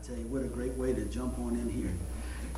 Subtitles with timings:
[0.00, 1.92] I tell you, what a great way to jump on in here.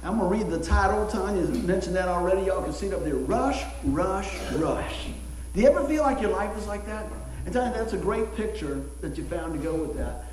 [0.05, 1.09] I'm going to read the title.
[1.09, 2.47] Tanya mentioned that already.
[2.47, 3.17] Y'all can see it up there.
[3.17, 5.09] Rush, rush, rush.
[5.53, 7.07] Do you ever feel like your life is like that?
[7.45, 10.27] And Tanya, that's a great picture that you found to go with that.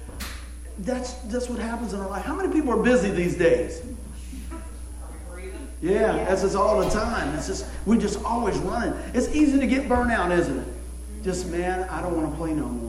[0.80, 2.26] That's, that's what happens in our life.
[2.26, 3.82] How many people are busy these days?
[5.82, 7.34] Yeah, that's just all the time.
[7.36, 8.94] It's just we're just always running.
[9.16, 10.68] It's easy to get burnout, isn't it?
[11.24, 12.89] Just man, I don't want to play no more.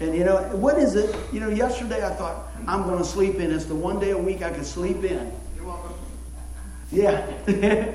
[0.00, 1.14] And you know, what is it?
[1.32, 3.50] You know, yesterday I thought I'm going to sleep in.
[3.50, 5.32] It's the one day a week I can sleep in.
[5.56, 5.94] You're welcome.
[6.92, 7.26] Yeah.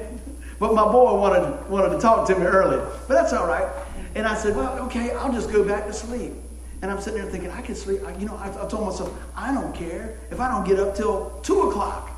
[0.60, 2.78] but my boy wanted wanted to talk to me early.
[3.08, 3.68] But that's all right.
[4.16, 6.34] And I said, well, okay, I'll just go back to sleep.
[6.82, 8.02] And I'm sitting there thinking, I can sleep.
[8.20, 11.40] You know, I, I told myself, I don't care if I don't get up till
[11.42, 12.10] two o'clock.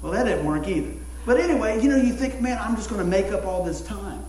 [0.00, 0.92] Well, that didn't work either.
[1.26, 3.80] But anyway, you know, you think, man, I'm just going to make up all this
[3.80, 4.24] time.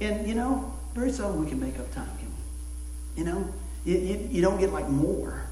[0.00, 3.22] And, you know, very seldom we can make up time, can we?
[3.22, 5.42] You know, you, you, you don't get like more.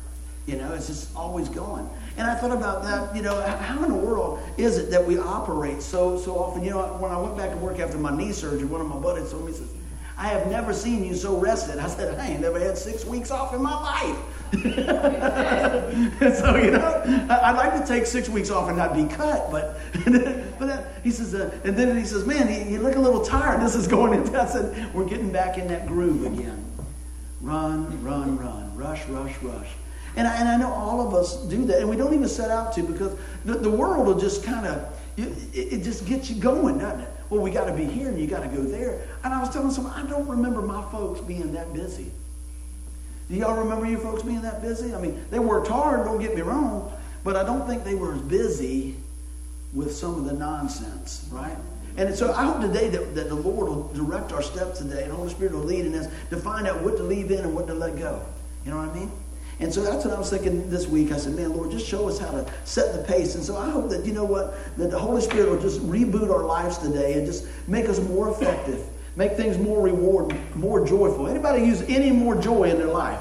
[0.47, 1.89] You know, it's just always going.
[2.17, 5.19] And I thought about that, you know, how in the world is it that we
[5.19, 6.65] operate so so often?
[6.65, 8.97] You know, when I went back to work after my knee surgery, one of my
[8.99, 9.71] buddies told me, says,
[10.17, 11.79] I have never seen you so rested.
[11.79, 14.19] I said, I ain't never had six weeks off in my life.
[16.39, 19.79] so, you know, I'd like to take six weeks off and not be cut, but,
[20.59, 23.25] but uh, he says, uh, and then he says, man, you, you look a little
[23.25, 23.61] tired.
[23.61, 26.68] This is going into, I said, we're getting back in that groove again.
[27.41, 29.69] Run, run, run, rush, rush, rush.
[30.17, 32.51] And I, and I know all of us do that, and we don't even set
[32.51, 36.41] out to because the, the world will just kind of, it, it just gets you
[36.41, 37.09] going, doesn't it?
[37.31, 39.07] Well, we got to be here and you got to go there.
[39.23, 42.11] And I was telling someone, I don't remember my folks being that busy.
[43.29, 44.95] Do y'all remember your folks being that busy?
[44.95, 46.91] I mean, they worked hard, don't get me wrong,
[47.23, 48.97] but I don't think they were as busy
[49.75, 51.57] with some of the nonsense, right?
[51.99, 55.11] And so I hope today that, that the Lord will direct our steps today and
[55.11, 57.53] the Holy Spirit will lead in us to find out what to leave in and
[57.57, 58.25] what to let go.
[58.65, 59.11] You know what I mean?
[59.59, 61.11] And so that's what I was thinking this week.
[61.11, 63.35] I said, man, Lord, just show us how to set the pace.
[63.35, 66.31] And so I hope that, you know what, that the Holy Spirit will just reboot
[66.31, 71.27] our lives today and just make us more effective, make things more rewarding, more joyful.
[71.27, 73.19] Anybody use any more joy in their life?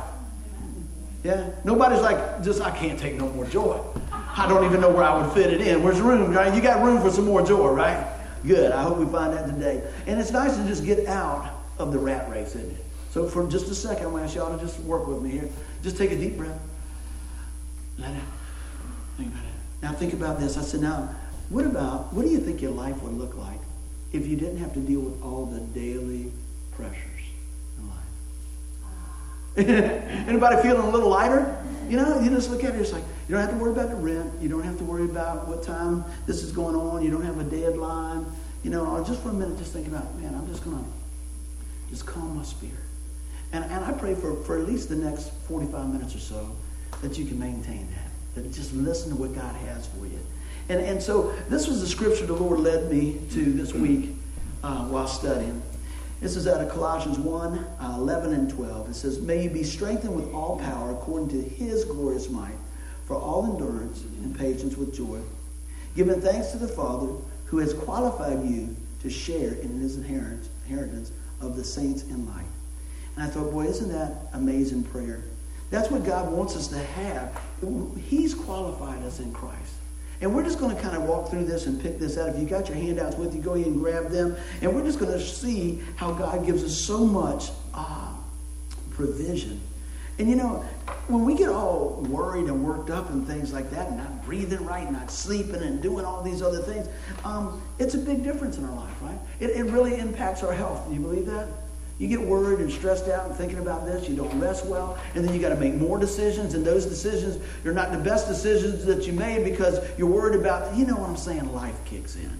[1.23, 1.49] Yeah?
[1.63, 3.83] Nobody's like, just, I can't take no more joy.
[4.11, 5.81] I don't even know where I would fit it in.
[5.81, 6.53] Where's room, right?
[6.53, 8.05] You got room for some more joy, right?
[8.45, 8.71] Good.
[8.71, 9.83] I hope we find that today.
[10.05, 11.49] And it's nice to just get out
[11.79, 12.85] of the rat race, isn't it?
[13.11, 15.49] So for just a second, to ask y'all to just work with me here.
[15.83, 16.59] Just take a deep breath.
[17.97, 18.21] Let it.
[19.17, 19.51] Think about it.
[19.81, 20.57] Now think about this.
[20.57, 21.09] I said, now,
[21.49, 23.59] what about, what do you think your life would look like
[24.11, 26.31] if you didn't have to deal with all the daily
[26.71, 27.16] pressures?
[30.27, 31.57] Anybody feeling a little lighter?
[31.89, 33.89] You know, you just look at it, it's like, you don't have to worry about
[33.89, 34.31] the rent.
[34.39, 37.03] You don't have to worry about what time this is going on.
[37.03, 38.25] You don't have a deadline.
[38.63, 40.85] You know, just for a minute, just think about, man, I'm just going to
[41.89, 42.75] just calm my spirit.
[43.51, 46.55] And, and I pray for, for at least the next 45 minutes or so
[47.01, 48.43] that you can maintain that.
[48.43, 50.19] That just listen to what God has for you.
[50.69, 54.11] And, and so this was the scripture the Lord led me to this week
[54.63, 55.61] uh, while studying.
[56.19, 58.89] This is out of Colossians 1 uh, 11 and 12.
[58.89, 62.57] It says, May you be strengthened with all power according to his glorious might,
[63.05, 65.19] for all endurance and patience with joy,
[65.95, 67.13] giving thanks to the Father
[67.45, 72.45] who has qualified you to share in his inheritance of the saints in light.
[73.15, 75.23] And I thought, boy, isn't that amazing prayer?
[75.69, 77.39] That's what God wants us to have.
[78.07, 79.66] He's qualified us in Christ.
[80.21, 82.29] And we're just going to kind of walk through this and pick this out.
[82.29, 84.35] If you got your handouts with you, go ahead and grab them.
[84.61, 88.13] And we're just going to see how God gives us so much uh,
[88.91, 89.61] provision.
[90.19, 90.65] And you know,
[91.07, 94.65] when we get all worried and worked up and things like that, and not breathing
[94.65, 96.87] right, not sleeping, and doing all these other things,
[97.23, 99.19] um, it's a big difference in our life, right?
[99.39, 100.87] It, it really impacts our health.
[100.87, 101.47] Do you believe that?
[101.99, 105.27] You get worried and stressed out and thinking about this, you don't rest well, and
[105.27, 108.85] then you got to make more decisions, and those decisions, they're not the best decisions
[108.85, 112.39] that you made because you're worried about, you know what I'm saying, life kicks in.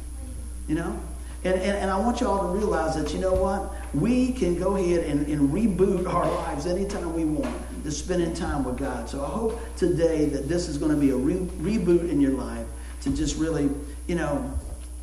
[0.68, 1.00] You know?
[1.44, 3.74] And, and, and I want you all to realize that, you know what?
[3.96, 8.64] We can go ahead and, and reboot our lives anytime we want to spending time
[8.64, 9.10] with God.
[9.10, 12.34] So I hope today that this is going to be a re- reboot in your
[12.34, 12.66] life
[13.02, 13.70] to just really,
[14.08, 14.52] you know,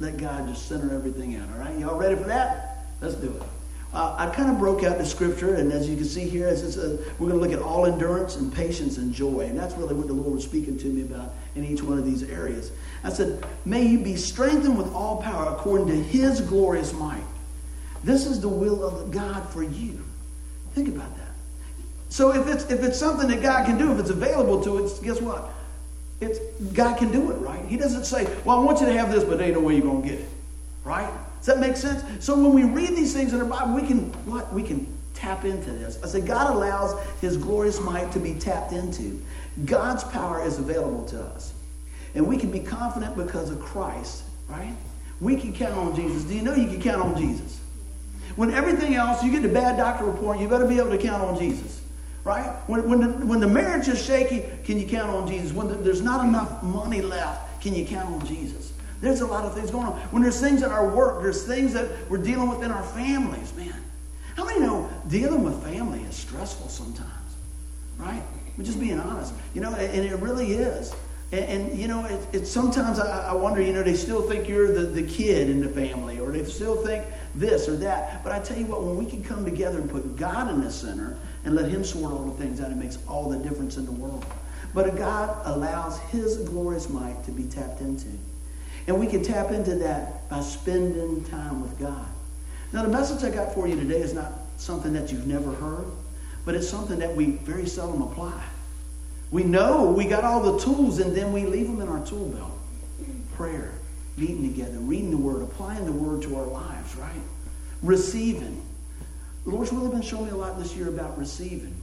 [0.00, 1.48] let God just center everything out.
[1.52, 1.78] All right?
[1.78, 2.86] Y'all ready for that?
[3.00, 3.42] Let's do it.
[3.94, 6.76] Uh, I kind of broke out the scripture, and as you can see here, as
[6.76, 9.42] a, we're going to look at all endurance and patience and joy.
[9.42, 12.04] And that's really what the Lord was speaking to me about in each one of
[12.04, 12.72] these areas.
[13.04, 17.22] I said, May you be strengthened with all power according to his glorious might.
[18.02, 20.04] This is the will of God for you.
[20.74, 21.28] Think about that.
[22.08, 24.98] So if it's if it's something that God can do, if it's available to us,
[24.98, 25.50] guess what?
[26.20, 26.38] It's
[26.72, 27.64] God can do it, right?
[27.66, 29.76] He doesn't say, Well, I want you to have this, but there ain't no way
[29.76, 30.28] you're gonna get it.
[30.84, 31.10] Right?
[31.44, 32.02] Does that make sense?
[32.24, 34.50] So when we read these things in the Bible, we can what?
[34.54, 35.98] We can tap into this.
[36.02, 39.22] I say God allows his glorious might to be tapped into.
[39.66, 41.52] God's power is available to us.
[42.14, 44.74] And we can be confident because of Christ, right?
[45.20, 46.24] We can count on Jesus.
[46.24, 47.60] Do you know you can count on Jesus?
[48.36, 51.22] When everything else, you get a bad doctor report, you better be able to count
[51.22, 51.82] on Jesus.
[52.24, 52.56] Right?
[52.68, 55.52] When, when, the, when the marriage is shaky, can you count on Jesus?
[55.52, 58.63] When the, there's not enough money left, can you count on Jesus?
[59.04, 59.98] There's a lot of things going on.
[60.10, 63.54] When there's things at our work, there's things that we're dealing with in our families,
[63.54, 63.74] man.
[64.34, 67.10] How many know dealing with family is stressful sometimes?
[67.98, 68.22] Right?
[68.56, 69.34] We're just being honest.
[69.52, 70.94] You know, and it really is.
[71.32, 74.48] And, and you know, it, it sometimes I, I, wonder, you know, they still think
[74.48, 77.04] you're the, the kid in the family, or they still think
[77.34, 78.24] this or that.
[78.24, 80.70] But I tell you what, when we can come together and put God in the
[80.70, 83.84] center and let Him sort all the things out, it makes all the difference in
[83.84, 84.24] the world.
[84.72, 88.08] But God allows His glorious might to be tapped into.
[88.86, 92.06] And we can tap into that by spending time with God.
[92.72, 95.86] Now, the message I got for you today is not something that you've never heard,
[96.44, 98.42] but it's something that we very seldom apply.
[99.30, 102.28] We know we got all the tools, and then we leave them in our tool
[102.28, 102.58] belt.
[103.36, 103.72] Prayer,
[104.16, 107.10] meeting together, reading the Word, applying the Word to our lives, right?
[107.82, 108.62] Receiving.
[109.44, 111.74] The Lord's really been showing me a lot this year about receiving.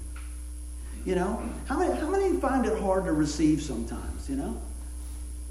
[1.04, 4.62] You know, how many, how many find it hard to receive sometimes, you know?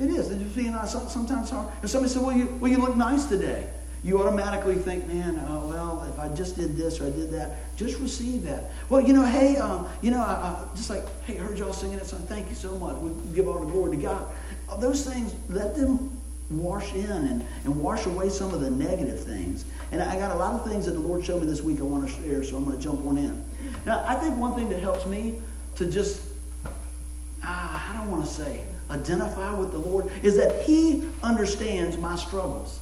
[0.00, 0.30] It is.
[0.30, 1.68] It's being sometimes hard.
[1.82, 3.68] If somebody said, well you, well, you look nice today,
[4.02, 7.76] you automatically think, man, oh, well, if I just did this or I did that,
[7.76, 8.70] just receive that.
[8.88, 11.98] Well, you know, hey, um, you know, uh, just like, hey, I heard y'all singing
[11.98, 12.20] that song.
[12.20, 12.96] Thank you so much.
[12.96, 14.26] We give all the glory to God.
[14.78, 16.16] Those things, let them
[16.50, 19.66] wash in and, and wash away some of the negative things.
[19.92, 21.82] And I got a lot of things that the Lord showed me this week I
[21.82, 23.44] want to share, so I'm going to jump on in.
[23.84, 25.42] Now, I think one thing that helps me
[25.76, 26.22] to just,
[27.42, 32.16] ah, I don't want to say, identify with the Lord is that He understands my
[32.16, 32.80] struggles.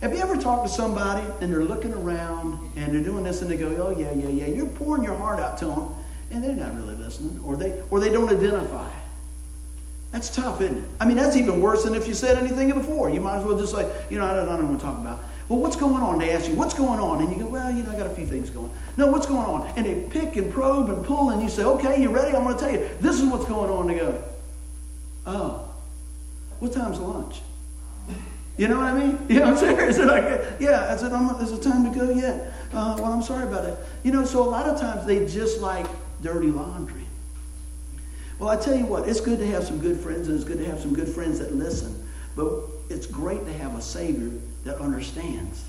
[0.00, 3.50] Have you ever talked to somebody and they're looking around and they're doing this and
[3.50, 4.46] they go, oh, yeah, yeah, yeah.
[4.46, 5.94] You're pouring your heart out to them
[6.30, 8.88] and they're not really listening or they, or they don't identify.
[10.12, 10.84] That's tough, isn't it?
[11.00, 13.10] I mean, that's even worse than if you said anything before.
[13.10, 14.98] You might as well just say, you know, I don't, I don't want to talk
[15.00, 15.20] about.
[15.48, 16.18] Well, what's going on?
[16.18, 17.22] They ask you, what's going on?
[17.22, 18.70] And you go, well, you know, I got a few things going.
[18.96, 19.66] No, what's going on?
[19.76, 22.36] And they pick and probe and pull, and you say, okay, you ready?
[22.36, 23.86] I'm going to tell you, this is what's going on.
[23.86, 24.22] They go,
[25.28, 25.68] oh,
[26.58, 27.40] what time's lunch?
[28.56, 29.18] You know what I mean?
[29.28, 29.98] Know, I'm serious.
[30.58, 32.52] Yeah, I said, I'm, is it time to go yet?
[32.72, 33.78] Uh, well, I'm sorry about it.
[34.02, 35.86] You know, so a lot of times they just like
[36.22, 37.04] dirty laundry.
[38.38, 40.58] Well, I tell you what, it's good to have some good friends, and it's good
[40.58, 42.08] to have some good friends that listen.
[42.34, 44.30] But it's great to have a Savior
[44.64, 45.64] that understands.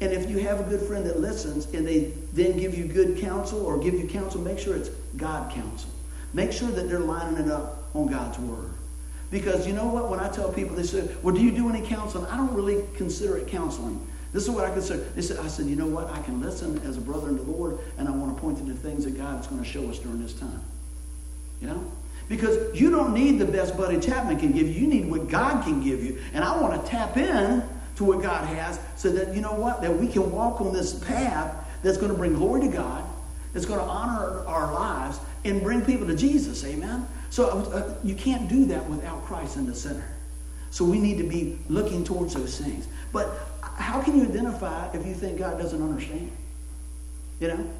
[0.00, 3.18] And if you have a good friend that listens and they then give you good
[3.18, 5.90] counsel or give you counsel, make sure it's God counsel.
[6.32, 8.72] Make sure that they're lining it up on God's Word.
[9.30, 10.10] Because you know what?
[10.10, 12.26] When I tell people, they say, Well, do you do any counseling?
[12.26, 14.06] I don't really consider it counseling.
[14.34, 15.00] This is what I consider.
[15.14, 16.10] They said, I said, you know what?
[16.10, 18.64] I can listen as a brother in the Lord, and I want to point to
[18.64, 20.60] the things that God is going to show us during this time.
[21.60, 21.92] You know?
[22.28, 24.72] Because you don't need the best Buddy Chapman can give you.
[24.72, 26.20] You need what God can give you.
[26.32, 27.62] And I want to tap in
[27.94, 30.94] to what God has so that, you know what, that we can walk on this
[31.04, 31.54] path
[31.84, 33.04] that's going to bring glory to God,
[33.52, 36.64] that's going to honor our lives, and bring people to Jesus.
[36.64, 37.06] Amen?
[37.34, 40.06] So uh, you can't do that without Christ in the center.
[40.70, 42.86] So we need to be looking towards those things.
[43.12, 43.28] But
[43.60, 46.30] how can you identify if you think God doesn't understand?
[47.40, 47.70] You know?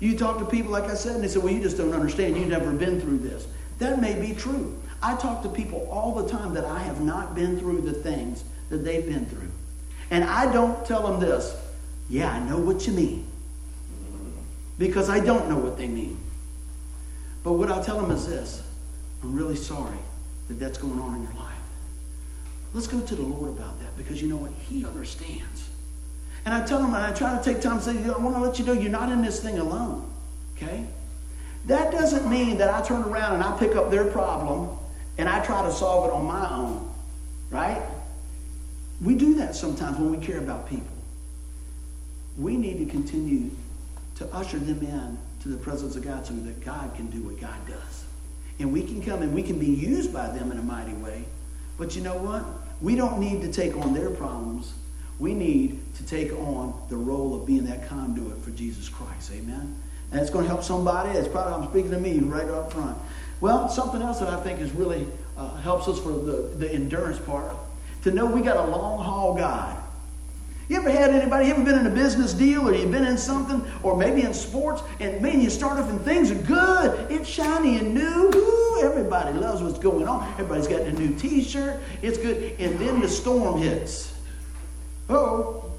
[0.00, 2.38] You talk to people, like I said, and they say, well, you just don't understand.
[2.38, 3.46] You've never been through this.
[3.80, 4.74] That may be true.
[5.02, 8.44] I talk to people all the time that I have not been through the things
[8.70, 9.50] that they've been through.
[10.10, 11.54] And I don't tell them this,
[12.08, 13.26] yeah, I know what you mean.
[14.78, 16.18] Because I don't know what they mean.
[17.44, 18.62] But what I tell them is this
[19.26, 19.98] I'm really sorry
[20.46, 21.58] that that's going on in your life.
[22.72, 24.52] Let's go to the Lord about that because you know what?
[24.68, 25.68] He understands.
[26.44, 28.40] And I tell them, and I try to take time to say, I want to
[28.40, 30.08] let you know you're not in this thing alone.
[30.54, 30.86] Okay?
[31.64, 34.78] That doesn't mean that I turn around and I pick up their problem
[35.18, 36.88] and I try to solve it on my own.
[37.50, 37.82] Right?
[39.02, 40.86] We do that sometimes when we care about people.
[42.38, 43.50] We need to continue
[44.18, 47.40] to usher them in to the presence of God so that God can do what
[47.40, 48.04] God does.
[48.58, 51.24] And we can come and we can be used by them in a mighty way.
[51.78, 52.44] But you know what?
[52.80, 54.72] We don't need to take on their problems.
[55.18, 59.32] We need to take on the role of being that conduit for Jesus Christ.
[59.32, 59.76] Amen?
[60.12, 61.18] And it's going to help somebody.
[61.18, 62.96] It's probably, I'm speaking to me right up front.
[63.40, 67.18] Well, something else that I think is really uh, helps us for the, the endurance
[67.18, 67.54] part
[68.02, 69.75] to know we got a long haul God.
[70.68, 73.16] You ever had anybody, you ever been in a business deal or you've been in
[73.16, 77.10] something or maybe in sports and man, you start off and things are good.
[77.10, 78.30] It's shiny and new.
[78.34, 80.28] Ooh, everybody loves what's going on.
[80.32, 81.80] Everybody's got a new t-shirt.
[82.02, 82.56] It's good.
[82.58, 84.12] And then the storm hits.
[85.08, 85.70] Oh,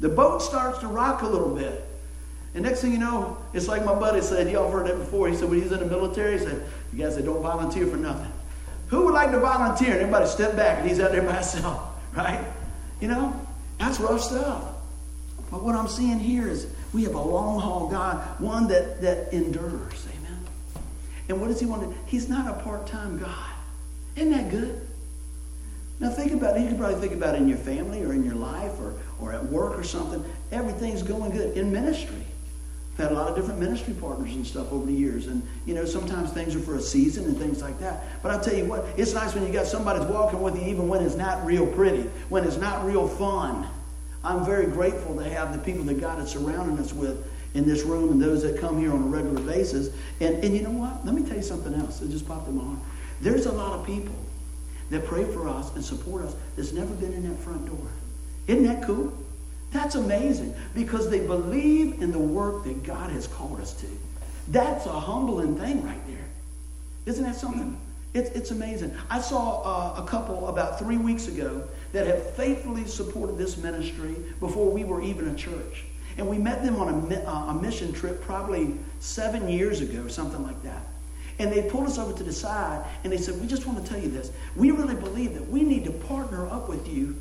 [0.00, 1.84] the boat starts to rock a little bit.
[2.54, 5.28] And next thing you know, it's like my buddy said, y'all heard that before.
[5.28, 7.98] He said when he's in the military, he said, you guys say don't volunteer for
[7.98, 8.32] nothing.
[8.88, 9.92] Who would like to volunteer?
[9.92, 11.82] And everybody step back and he's out there by himself,
[12.14, 12.42] right?
[12.98, 13.45] You know,
[13.78, 14.64] that's rough stuff.
[15.50, 19.32] But what I'm seeing here is we have a long haul God, one that, that
[19.32, 20.06] endures.
[20.18, 20.40] Amen.
[21.28, 23.50] And what does he want to He's not a part time God.
[24.16, 24.80] Isn't that good?
[26.00, 26.62] Now think about it.
[26.62, 29.32] You can probably think about it in your family or in your life or, or
[29.32, 30.24] at work or something.
[30.52, 31.56] Everything's going good.
[31.56, 32.22] In ministry,
[32.96, 35.26] I've had a lot of different ministry partners and stuff over the years.
[35.26, 38.22] And, you know, sometimes things are for a season and things like that.
[38.22, 40.66] But I'll tell you what, it's nice when you got somebody that's walking with you
[40.66, 43.68] even when it's not real pretty, when it's not real fun.
[44.24, 47.82] I'm very grateful to have the people that God is surrounding us with in this
[47.82, 49.94] room and those that come here on a regular basis.
[50.20, 51.04] And, and you know what?
[51.04, 52.78] Let me tell you something else that just popped in my heart.
[53.20, 54.14] There's a lot of people
[54.88, 57.90] that pray for us and support us that's never been in that front door.
[58.46, 59.12] Isn't that cool?
[59.72, 63.86] That's amazing because they believe in the work that God has called us to.
[64.48, 66.24] That's a humbling thing right there.
[67.06, 67.78] Isn't that something?
[68.14, 68.96] It's, it's amazing.
[69.10, 74.16] I saw uh, a couple about three weeks ago that have faithfully supported this ministry
[74.40, 75.84] before we were even a church.
[76.16, 80.08] And we met them on a, uh, a mission trip probably seven years ago, or
[80.08, 80.86] something like that.
[81.38, 83.90] And they pulled us over to the side and they said, We just want to
[83.90, 84.32] tell you this.
[84.54, 87.16] We really believe that we need to partner up with you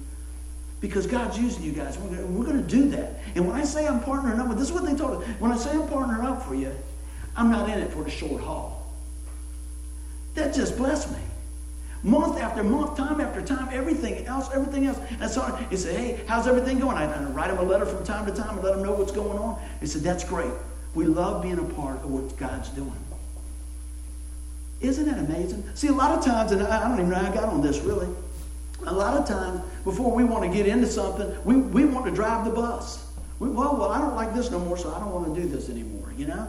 [0.87, 1.97] because God's using you guys.
[1.97, 3.19] We're, we're going to do that.
[3.33, 5.27] And when I say I'm partnering up with this is what they told us.
[5.39, 6.71] When I say I'm partnering up for you,
[7.35, 8.93] I'm not in it for the short haul.
[10.35, 11.17] That just blessed me.
[12.03, 14.99] Month after month, time after time, everything else, everything else.
[15.19, 16.97] And so he said, Hey, how's everything going?
[16.97, 19.11] I, I write him a letter from time to time and let him know what's
[19.11, 19.59] going on.
[19.79, 20.51] He said, That's great.
[20.93, 22.93] We love being a part of what God's doing.
[24.81, 25.63] Isn't that amazing?
[25.73, 27.79] See, a lot of times, and I don't even know how I got on this
[27.79, 28.07] really,
[28.85, 32.11] a lot of times before we want to get into something, we, we want to
[32.11, 33.07] drive the bus.
[33.39, 35.47] We, well, well, I don't like this no more, so I don't want to do
[35.47, 36.47] this anymore, you know?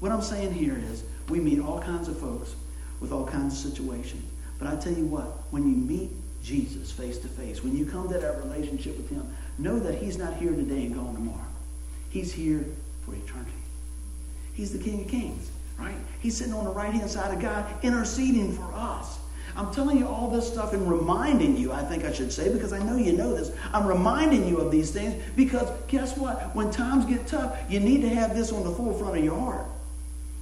[0.00, 2.54] What I'm saying here is we meet all kinds of folks
[3.00, 4.24] with all kinds of situations.
[4.58, 6.10] But I tell you what, when you meet
[6.42, 10.18] Jesus face to face, when you come to that relationship with him, know that he's
[10.18, 11.46] not here today and gone tomorrow.
[12.10, 12.64] He's here
[13.04, 13.52] for eternity.
[14.54, 15.50] He's the King of Kings
[15.80, 15.96] right?
[16.20, 19.18] He's sitting on the right hand side of God, interceding for us.
[19.60, 22.72] I'm telling you all this stuff and reminding you, I think I should say, because
[22.72, 23.52] I know you know this.
[23.74, 26.56] I'm reminding you of these things because guess what?
[26.56, 29.66] When times get tough, you need to have this on the forefront of your heart.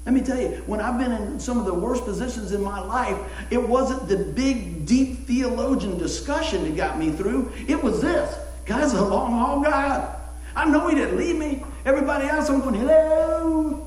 [0.06, 2.78] Let me tell you, when I've been in some of the worst positions in my
[2.78, 3.18] life,
[3.50, 7.50] it wasn't the big, deep theologian discussion that got me through.
[7.66, 10.16] It was this God's a long haul God.
[10.54, 11.64] I know He didn't leave me.
[11.84, 13.84] Everybody else, I'm going, hello.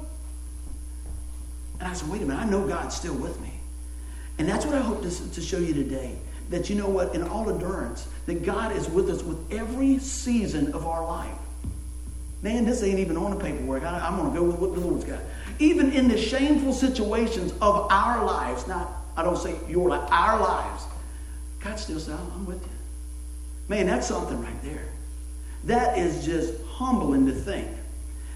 [1.80, 3.61] And I said, wait a minute, I know God's still with me.
[4.38, 6.16] And that's what I hope to, to show you today.
[6.50, 10.74] That you know what, in all endurance, that God is with us with every season
[10.74, 11.34] of our life.
[12.42, 13.84] Man, this ain't even on the paperwork.
[13.84, 15.20] I, am going to go with what the Lord's got.
[15.60, 20.40] Even in the shameful situations of our lives, not, I don't say your life, our
[20.42, 20.84] lives,
[21.60, 22.70] God still says, I'm with you.
[23.70, 24.86] Man, that's something right there.
[25.66, 27.68] That is just humbling to think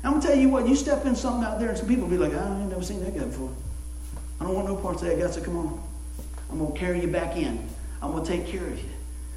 [0.05, 2.17] I'm gonna tell you what, you step in something out there and some people be
[2.17, 3.49] like, I ain't never seen that guy before.
[4.39, 5.81] I don't want no parts of that guy, so come on.
[6.51, 7.67] I'm gonna carry you back in.
[8.01, 8.89] I'm gonna take care of you.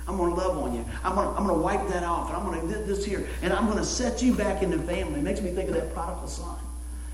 [0.07, 0.85] I'm gonna love on you.
[1.05, 3.67] I'm gonna, I'm gonna wipe that off, and I'm gonna do this here, and I'm
[3.67, 5.21] gonna set you back in the family.
[5.21, 6.59] It makes me think of that prodigal son,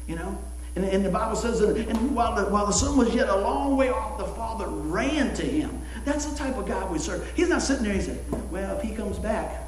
[0.06, 0.38] you know.
[0.76, 3.36] And, and the Bible says that, and while the, while the son was yet a
[3.36, 5.80] long way off, the father ran to him.
[6.04, 7.30] That's the type of God we serve.
[7.36, 7.94] He's not sitting there.
[7.94, 8.18] He said,
[8.50, 9.62] "Well, if he comes back,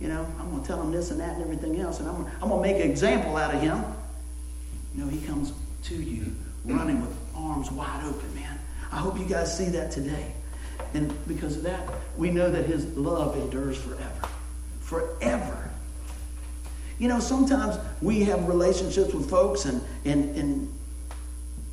[0.00, 2.26] you know, I'm going to tell him this and that and everything else, and I'm,
[2.42, 3.82] I'm going to make an example out of him.
[4.94, 5.52] Know, he comes
[5.84, 8.58] to you running with arms wide open, man.
[8.92, 10.32] I hope you guys see that today.
[10.94, 14.28] And because of that, we know that his love endures forever.
[14.80, 15.70] Forever.
[16.98, 20.72] You know, sometimes we have relationships with folks and, and, and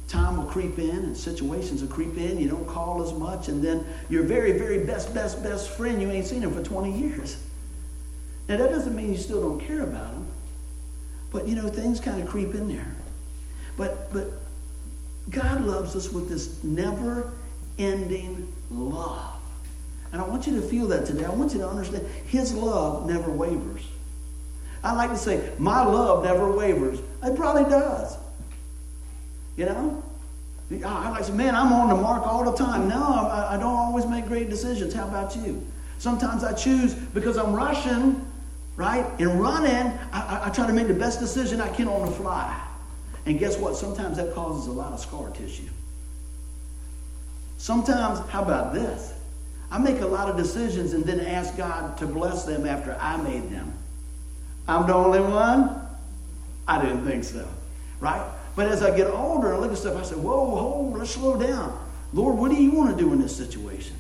[0.08, 2.40] time will creep in and situations will creep in.
[2.40, 3.48] You don't call as much.
[3.48, 6.92] And then your very, very best, best, best friend, you ain't seen him for 20
[6.98, 7.38] years.
[8.50, 10.28] Now, that doesn't mean you still don't care about him.
[11.32, 12.96] but you know, things kind of creep in there.
[13.78, 14.32] But, but
[15.30, 17.32] God loves us with this never
[17.78, 19.36] ending love.
[20.12, 21.26] And I want you to feel that today.
[21.26, 23.86] I want you to understand His love never wavers.
[24.84, 27.00] I like to say, my love never wavers.
[27.24, 28.18] It probably does.
[29.56, 30.04] You know?
[30.86, 32.88] I like to say, man, I'm on the mark all the time.
[32.88, 34.94] No, I, I don't always make great decisions.
[34.94, 35.66] How about you?
[36.00, 38.26] Sometimes I choose because I'm rushing
[38.76, 39.06] right?
[39.20, 42.60] And running, I, I, try to make the best decision I can on the fly.
[43.26, 43.76] And guess what?
[43.76, 45.70] Sometimes that causes a lot of scar tissue.
[47.58, 49.14] Sometimes, how about this?
[49.70, 53.18] I make a lot of decisions and then ask God to bless them after I
[53.18, 53.74] made them.
[54.68, 55.80] I'm the only one?
[56.68, 57.48] I didn't think so,
[58.00, 58.26] right?
[58.56, 61.40] But as I get older and look at stuff, I say, whoa, hold, let's slow
[61.40, 61.78] down.
[62.14, 63.96] Lord, what do you want to do in this situation?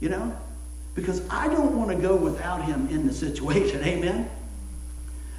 [0.00, 0.36] You know?
[0.94, 3.82] Because I don't want to go without him in the situation.
[3.84, 4.30] Amen?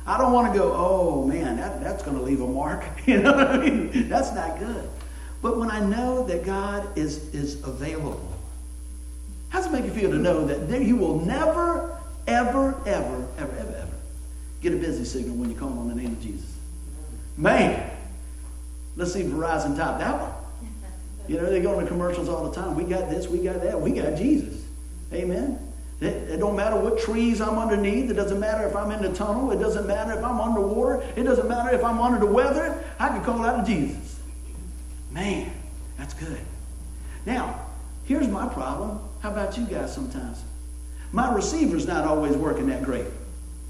[0.07, 2.85] I don't want to go, oh man, that, that's going to leave a mark.
[3.05, 4.09] You know what I mean?
[4.09, 4.89] That's not good.
[5.41, 8.33] But when I know that God is, is available,
[9.49, 13.57] how does it make you feel to know that you will never, ever, ever, ever,
[13.57, 13.95] ever, ever
[14.61, 16.51] get a busy signal when you call on the name of Jesus?
[17.37, 17.91] Man,
[18.95, 20.31] let's see Verizon top that one.
[21.27, 22.75] You know, they go into commercials all the time.
[22.75, 24.63] We got this, we got that, we got Jesus.
[25.13, 25.59] Amen.
[26.05, 28.09] It, it, don't matter what trees I'm underneath.
[28.09, 29.51] It doesn't matter if I'm in the tunnel.
[29.51, 31.03] It doesn't matter if I'm underwater.
[31.15, 32.83] It doesn't matter if I'm under the weather.
[32.99, 34.19] I can call out to Jesus.
[35.11, 35.51] Man,
[35.97, 36.39] that's good.
[37.25, 37.61] Now,
[38.05, 38.99] here's my problem.
[39.21, 40.43] How about you guys sometimes?
[41.11, 43.07] My receiver's not always working that great.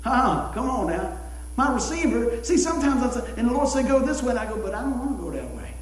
[0.01, 0.51] Huh?
[0.53, 1.19] Come on now.
[1.57, 4.45] My receiver, see, sometimes I say, and the Lord said, go this way, and I
[4.45, 5.73] go, but I don't want to go that way.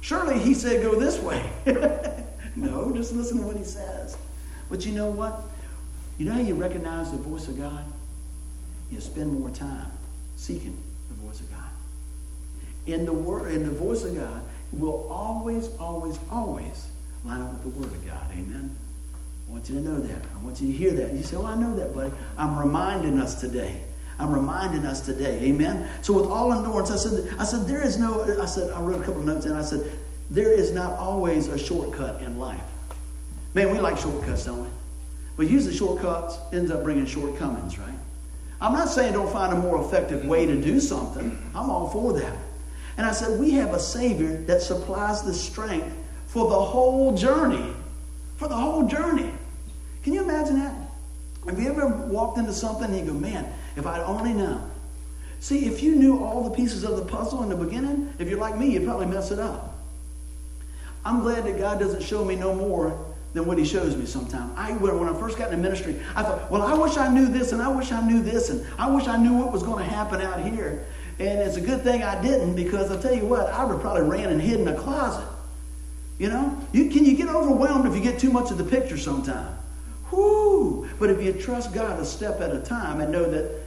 [0.00, 1.44] Surely He said, go this way.
[2.56, 4.16] no, just listen to what He says.
[4.72, 5.38] But you know what?
[6.16, 7.84] You know how you recognize the voice of God?
[8.90, 9.92] You spend more time
[10.36, 11.68] seeking the voice of God.
[12.86, 16.86] In the word, in the voice of God will always, always, always
[17.22, 18.24] line up with the word of God.
[18.32, 18.74] Amen.
[19.46, 20.22] I want you to know that.
[20.34, 21.12] I want you to hear that.
[21.12, 23.82] You say, "Well, I know that, buddy." I'm reminding us today.
[24.18, 25.38] I'm reminding us today.
[25.42, 25.86] Amen.
[26.00, 29.02] So with all endurance, I said, I said, there is no, I said, I wrote
[29.02, 29.98] a couple of notes and I said,
[30.30, 32.62] there is not always a shortcut in life.
[33.54, 34.68] Man, we like shortcuts, don't we?
[35.36, 37.94] But usually shortcuts ends up bringing shortcomings, right?
[38.60, 41.36] I'm not saying don't find a more effective way to do something.
[41.54, 42.36] I'm all for that.
[42.96, 45.94] And I said, we have a Savior that supplies the strength
[46.26, 47.72] for the whole journey.
[48.36, 49.32] For the whole journey.
[50.04, 50.74] Can you imagine that?
[51.46, 54.70] Have you ever walked into something and you go, man, if I'd only known.
[55.40, 58.38] See, if you knew all the pieces of the puzzle in the beginning, if you're
[58.38, 59.76] like me, you'd probably mess it up.
[61.04, 64.52] I'm glad that God doesn't show me no more than what he shows me sometimes.
[64.56, 67.52] I, when I first got into ministry, I thought, well, I wish I knew this,
[67.52, 69.90] and I wish I knew this, and I wish I knew what was going to
[69.90, 70.84] happen out here.
[71.18, 74.02] And it's a good thing I didn't, because I'll tell you what, I would probably
[74.02, 75.26] ran and hid in a closet.
[76.18, 76.60] You know?
[76.72, 79.56] You, can you get overwhelmed if you get too much of the picture sometime?
[80.10, 80.88] Whoo!
[80.98, 83.60] But if you trust God a step at a time and know that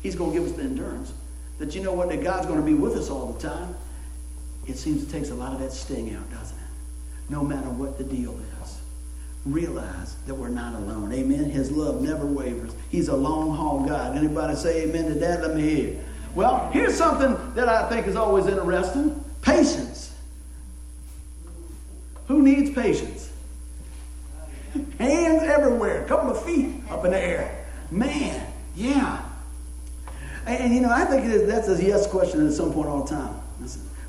[0.00, 1.14] He's going to give us the endurance,
[1.58, 3.74] that you know what, that God's going to be with us all the time,
[4.66, 6.64] it seems it takes a lot of that sting out, doesn't it?
[7.30, 8.54] No matter what the deal is
[9.46, 11.12] realize that we're not alone.
[11.12, 11.44] Amen.
[11.44, 12.72] His love never wavers.
[12.90, 14.16] He's a long haul God.
[14.16, 15.42] Anybody say amen to that?
[15.42, 16.04] Let me hear.
[16.34, 20.12] Well, here's something that I think is always interesting patience.
[22.26, 23.30] Who needs patience?
[24.98, 27.66] Hands everywhere, a couple of feet up in the air.
[27.90, 29.22] Man, yeah.
[30.46, 33.14] And, and you know, I think that's a yes question at some point all the
[33.14, 33.40] time.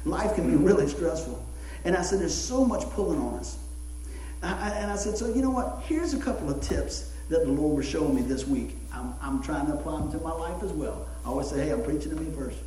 [0.06, 1.44] Life can be really stressful.
[1.84, 3.60] And I said, there's so much pulling on us.
[4.46, 5.84] I, and I said, so you know what?
[5.86, 8.76] Here's a couple of tips that the Lord was showing me this week.
[8.94, 11.08] I'm, I'm trying to apply them to my life as well.
[11.26, 12.58] I always say, hey, I'm preaching to me first.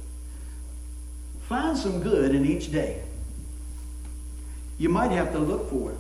[1.42, 3.02] Find some good in each day.
[4.78, 5.98] You might have to look for it.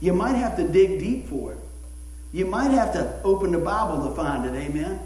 [0.00, 1.58] You might have to dig deep for it.
[2.32, 4.58] You might have to open the Bible to find it.
[4.58, 4.98] Amen.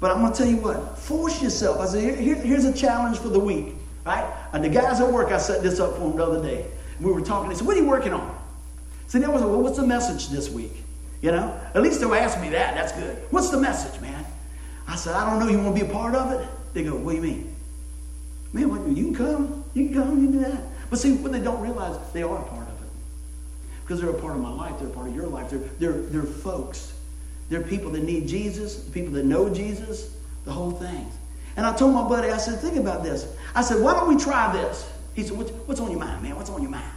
[0.00, 0.98] But I'm going to tell you what.
[0.98, 1.78] Force yourself.
[1.78, 3.74] I said, here, here's a challenge for the week.
[4.04, 4.28] Right?
[4.52, 6.66] And the guys at work, I set this up for them the other day.
[7.00, 7.50] We were talking.
[7.50, 8.29] They said, what are you working on?
[9.10, 10.84] See, was, well, what's the message this week?
[11.20, 12.76] You know, at least they'll ask me that.
[12.76, 13.16] That's good.
[13.30, 14.24] What's the message, man?
[14.86, 15.48] I said, I don't know.
[15.48, 16.48] You want to be a part of it?
[16.74, 17.56] They go, what do you mean?
[18.52, 19.64] Man, what, you can come.
[19.74, 20.20] You can come.
[20.20, 20.62] You can do that.
[20.90, 22.88] But see, what they don't realize, they are a part of it.
[23.82, 24.78] Because they're a part of my life.
[24.78, 25.50] They're a part of your life.
[25.50, 26.92] They're, they're, they're folks.
[27.48, 31.10] They're people that need Jesus, people that know Jesus, the whole thing.
[31.56, 33.26] And I told my buddy, I said, think about this.
[33.56, 34.88] I said, why don't we try this?
[35.14, 36.36] He said, what's on your mind, man?
[36.36, 36.92] What's on your mind?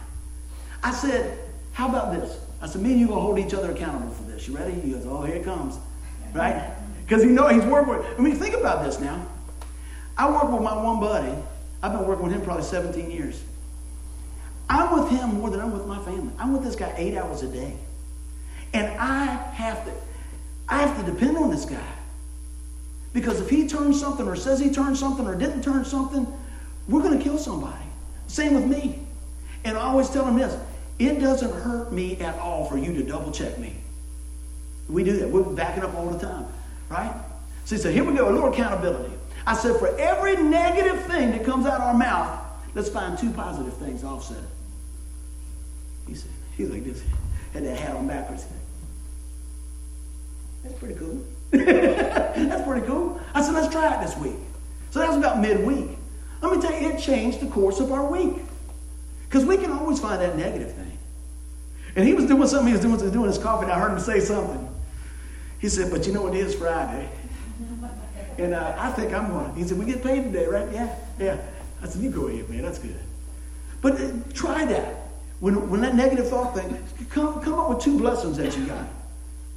[0.80, 1.38] I said,
[1.74, 2.38] how about this?
[2.62, 4.48] I said, me and you going to hold each other accountable for this.
[4.48, 4.80] You ready?
[4.80, 5.76] He goes, oh, here it comes.
[6.32, 6.72] Right?
[7.04, 9.26] Because he know he's working with, I mean, think about this now.
[10.16, 11.34] I work with my one buddy.
[11.82, 13.42] I've been working with him probably 17 years.
[14.70, 16.32] I'm with him more than I'm with my family.
[16.38, 17.76] I'm with this guy eight hours a day.
[18.72, 19.92] And I have to,
[20.66, 21.92] I have to depend on this guy.
[23.12, 26.26] Because if he turns something or says he turned something or didn't turn something,
[26.88, 27.84] we're going to kill somebody.
[28.28, 29.00] Same with me.
[29.64, 30.58] And I always tell him this
[30.98, 33.74] it doesn't hurt me at all for you to double check me.
[34.88, 35.30] We do that.
[35.30, 36.46] We're backing up all the time,
[36.88, 37.14] right?
[37.64, 39.14] So here we go, a little accountability.
[39.46, 42.40] I said, for every negative thing that comes out of our mouth,
[42.74, 44.44] let's find two positive things offset it.
[46.06, 47.02] He said, he's like this,
[47.52, 48.46] had that hat on backwards.
[50.62, 51.24] That's pretty cool.
[51.50, 53.20] That's pretty cool.
[53.34, 54.36] I said, let's try it this week.
[54.90, 55.98] So that was about midweek.
[56.40, 58.36] Let me tell you, it changed the course of our week.
[59.34, 60.96] Because we can always find that negative thing.
[61.96, 63.98] And he was doing something, he was doing, doing his coffee, and I heard him
[63.98, 64.68] say something.
[65.58, 67.08] He said, But you know, it is Friday.
[68.38, 69.52] And uh, I think I'm going.
[69.56, 70.70] He said, We get paid today, right?
[70.70, 71.40] Yeah, yeah.
[71.82, 72.62] I said, You go ahead, man.
[72.62, 72.96] That's good.
[73.82, 74.98] But uh, try that.
[75.40, 76.78] When, when that negative thought thing,
[77.10, 78.86] come, come up with two blessings that you got.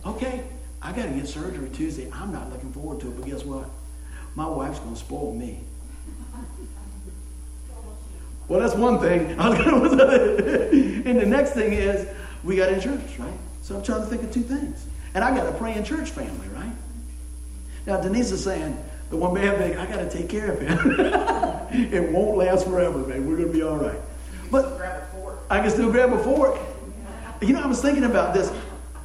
[0.08, 0.42] Okay,
[0.82, 2.10] I got to get surgery Tuesday.
[2.12, 3.70] I'm not looking forward to it, but guess what?
[4.34, 5.60] My wife's going to spoil me.
[8.48, 9.32] Well, that's one thing.
[9.32, 12.08] and the next thing is,
[12.44, 13.34] we got insurance, right?
[13.62, 14.86] So I'm trying to think of two things.
[15.14, 16.72] And I got a praying church family, right?
[17.86, 18.78] Now, Denise is saying,
[19.10, 20.96] the one man big, I got to take care of him.
[21.94, 23.28] it won't last forever, man.
[23.28, 24.00] We're going to be all right.
[24.52, 24.80] But
[25.50, 26.58] I can still grab a fork.
[27.42, 28.52] You know, I was thinking about this.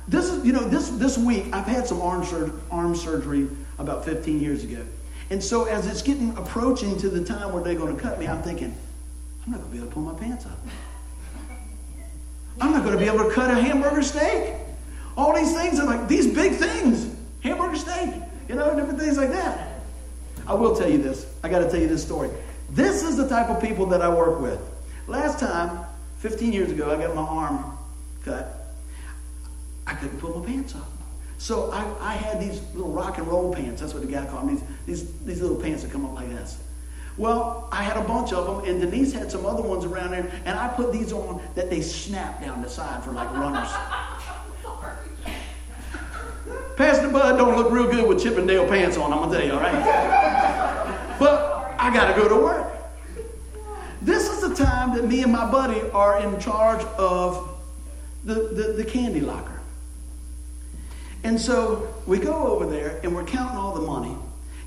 [0.09, 4.05] This is, you know, this this week I've had some arm, sur- arm surgery about
[4.05, 4.85] 15 years ago,
[5.31, 8.27] and so as it's getting approaching to the time where they're going to cut me,
[8.27, 8.77] I'm thinking,
[9.45, 10.59] I'm not going to be able to pull my pants up.
[12.61, 14.55] I'm not going to be able to cut a hamburger steak.
[15.17, 18.15] All these things are like these big things, hamburger steak,
[18.49, 19.81] you know, different things like that.
[20.47, 21.27] I will tell you this.
[21.43, 22.31] I got to tell you this story.
[22.71, 24.61] This is the type of people that I work with.
[25.07, 25.85] Last time,
[26.19, 27.77] 15 years ago, I got my arm
[28.25, 28.75] cut.
[29.87, 30.89] I couldn't pull my pants up.
[31.39, 33.81] So I, I had these little rock and roll pants.
[33.81, 34.57] That's what the guy called them.
[34.57, 36.59] These, these, these little pants that come up like this.
[37.19, 40.31] Well, I had a bunch of them, and Denise had some other ones around there,
[40.45, 43.69] and I put these on that they snap down the side for like runners.
[46.77, 49.61] Pastor Bud don't look real good with Chippendale pants on, I'm gonna tell you, all
[49.61, 51.17] right?
[51.19, 52.73] but I gotta go to work.
[54.01, 57.61] This is the time that me and my buddy are in charge of
[58.25, 59.61] the, the, the candy locker.
[61.25, 64.17] And so we go over there and we're counting all the money.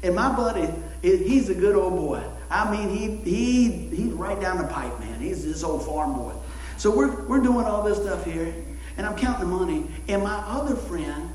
[0.05, 0.69] And my buddy,
[1.01, 2.23] he's a good old boy.
[2.51, 5.19] I mean, he, he, he's right down the pipe, man.
[5.19, 6.31] He's this old farm boy.
[6.77, 8.53] So we're, we're doing all this stuff here,
[8.97, 11.31] and I'm counting the money, and my other friend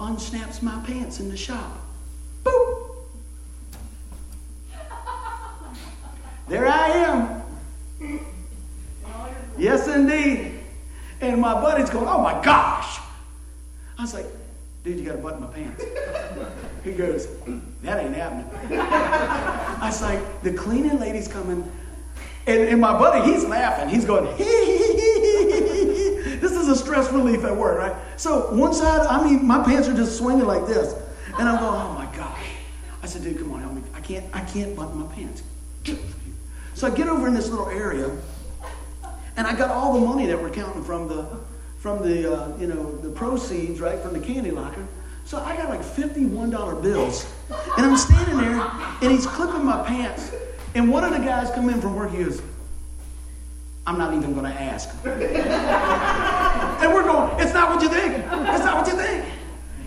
[0.00, 1.78] unsnaps my pants in the shop.
[2.42, 2.90] Boop!
[6.48, 8.20] There I am.
[9.56, 10.58] Yes, indeed.
[11.20, 12.98] And my buddy's going, oh my gosh.
[13.96, 14.26] I was like,
[14.82, 15.84] dude, you got to button my pants.
[16.82, 17.28] He goes,
[17.82, 18.46] that ain't happening.
[18.80, 21.70] I was like, the cleaning lady's coming.
[22.46, 23.90] And, and my buddy, he's laughing.
[23.90, 27.94] He's going, hee, hee, hee, This is a stress relief at work, right?
[28.16, 30.94] So one side, I mean, my pants are just swinging like this.
[31.38, 32.46] And I'm going, oh my gosh.
[33.02, 33.82] I said, dude, come on, help me.
[33.92, 35.42] I can't, I can't button my pants.
[36.72, 38.10] So I get over in this little area,
[39.36, 41.26] and I got all the money that we're counting from the,
[41.80, 44.86] from the, uh, you know, the proceeds, right, from the candy locker.
[45.24, 47.32] So I got like $51 bills.
[47.76, 48.60] And I'm standing there,
[49.02, 50.32] and he's clipping my pants.
[50.74, 52.42] And one of the guys come in from work, he goes,
[53.86, 54.90] I'm not even going to ask.
[55.04, 58.14] and we're going, it's not what you think.
[58.14, 59.24] It's not what you think.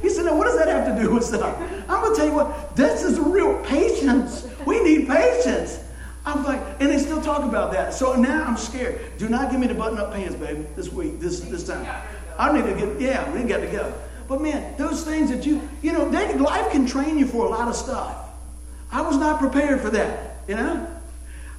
[0.02, 1.58] He said, now what does that have to do with stuff?
[1.88, 4.48] I'm going to tell you what, this is real patience.
[4.66, 5.83] We need patience.
[6.26, 7.94] I'm like, and they still talk about that.
[7.94, 9.18] So now I'm scared.
[9.18, 11.86] Do not give me the button up pants, baby, this week, this this time.
[12.38, 13.94] I need to get, yeah, we got to go.
[14.28, 17.50] But man, those things that you, you know, they, life can train you for a
[17.50, 18.30] lot of stuff.
[18.92, 20.88] I was not prepared for that, you know?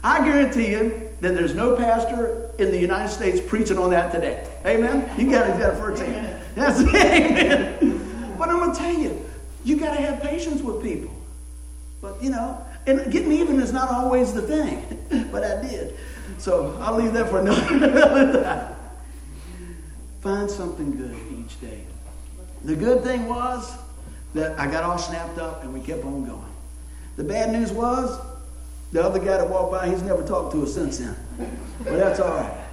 [0.02, 4.46] I guarantee you that there's no pastor in the United States preaching on that today.
[4.64, 5.10] Amen?
[5.18, 6.42] You got to get it first hand.
[6.54, 8.36] That's amen.
[8.38, 9.24] But I'm going to tell you,
[9.64, 11.14] you got to have patience with people.
[12.00, 15.96] But, you know, and getting even is not always the thing, but I did.
[16.38, 18.76] So I'll leave that for another time.
[20.20, 21.84] Find something good each day.
[22.64, 23.76] The good thing was
[24.34, 26.40] that I got all snapped up and we kept on going.
[27.16, 28.18] The bad news was
[28.92, 31.16] the other guy that walked by, he's never talked to us since then.
[31.82, 32.64] But that's all right.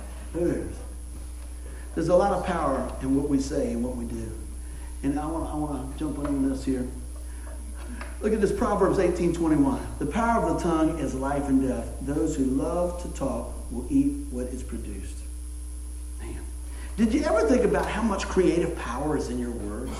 [1.95, 4.31] There's a lot of power in what we say and what we do.
[5.03, 6.87] And I want, I want to jump on this here.
[8.21, 9.79] Look at this Proverbs 18:21.
[9.97, 11.87] The power of the tongue is life and death.
[12.01, 15.17] Those who love to talk will eat what is produced.
[16.19, 16.37] Man.
[16.97, 19.91] Did you ever think about how much creative power is in your words?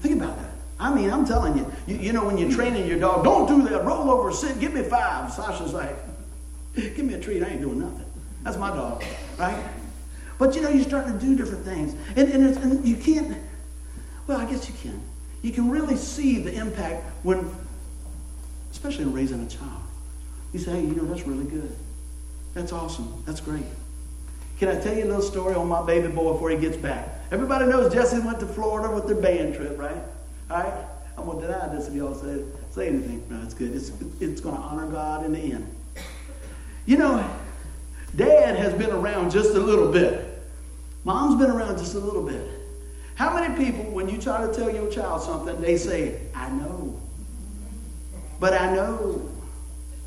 [0.00, 0.50] Think about that.
[0.78, 3.68] I mean, I'm telling you, you, you know, when you're training your dog, don't do
[3.68, 3.84] that.
[3.84, 5.32] Roll over, sit, give me five.
[5.32, 5.96] Sasha's like,
[6.74, 7.42] give me a treat.
[7.42, 8.04] I ain't doing nothing.
[8.42, 9.04] That's my dog,
[9.38, 9.64] right?
[10.38, 11.94] But you know, you start to do different things.
[12.16, 13.38] And, and, and you can't,
[14.26, 15.00] well, I guess you can.
[15.42, 17.50] You can really see the impact when,
[18.70, 19.82] especially in raising a child.
[20.52, 21.74] You say, hey, you know, that's really good.
[22.54, 23.22] That's awesome.
[23.26, 23.64] That's great.
[24.58, 27.08] Can I tell you a little story on my baby boy before he gets back?
[27.30, 29.98] Everybody knows Jesse went to Florida with their band trip, right?
[30.50, 30.72] All right?
[31.18, 33.22] I'm going to deny this if y'all say, say anything.
[33.28, 33.74] No, it's good.
[33.74, 35.70] It's, it's going to honor God in the end.
[36.86, 37.28] You know,
[38.14, 40.24] dad has been around just a little bit.
[41.04, 42.48] Mom's been around just a little bit.
[43.16, 47.00] How many people, when you try to tell your child something, they say, I know.
[48.38, 49.26] But I know.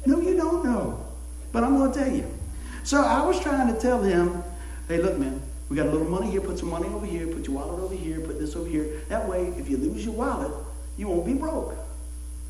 [0.06, 1.06] No, you don't know.
[1.52, 2.32] But I'm going to tell you.
[2.84, 4.44] So I was trying to tell him,
[4.88, 7.48] hey, look, man, we got a little money here, put some money over here, put
[7.48, 9.02] your wallet over here, put this over here.
[9.10, 10.52] That way, if you lose your wallet,
[10.96, 11.76] you won't be broke.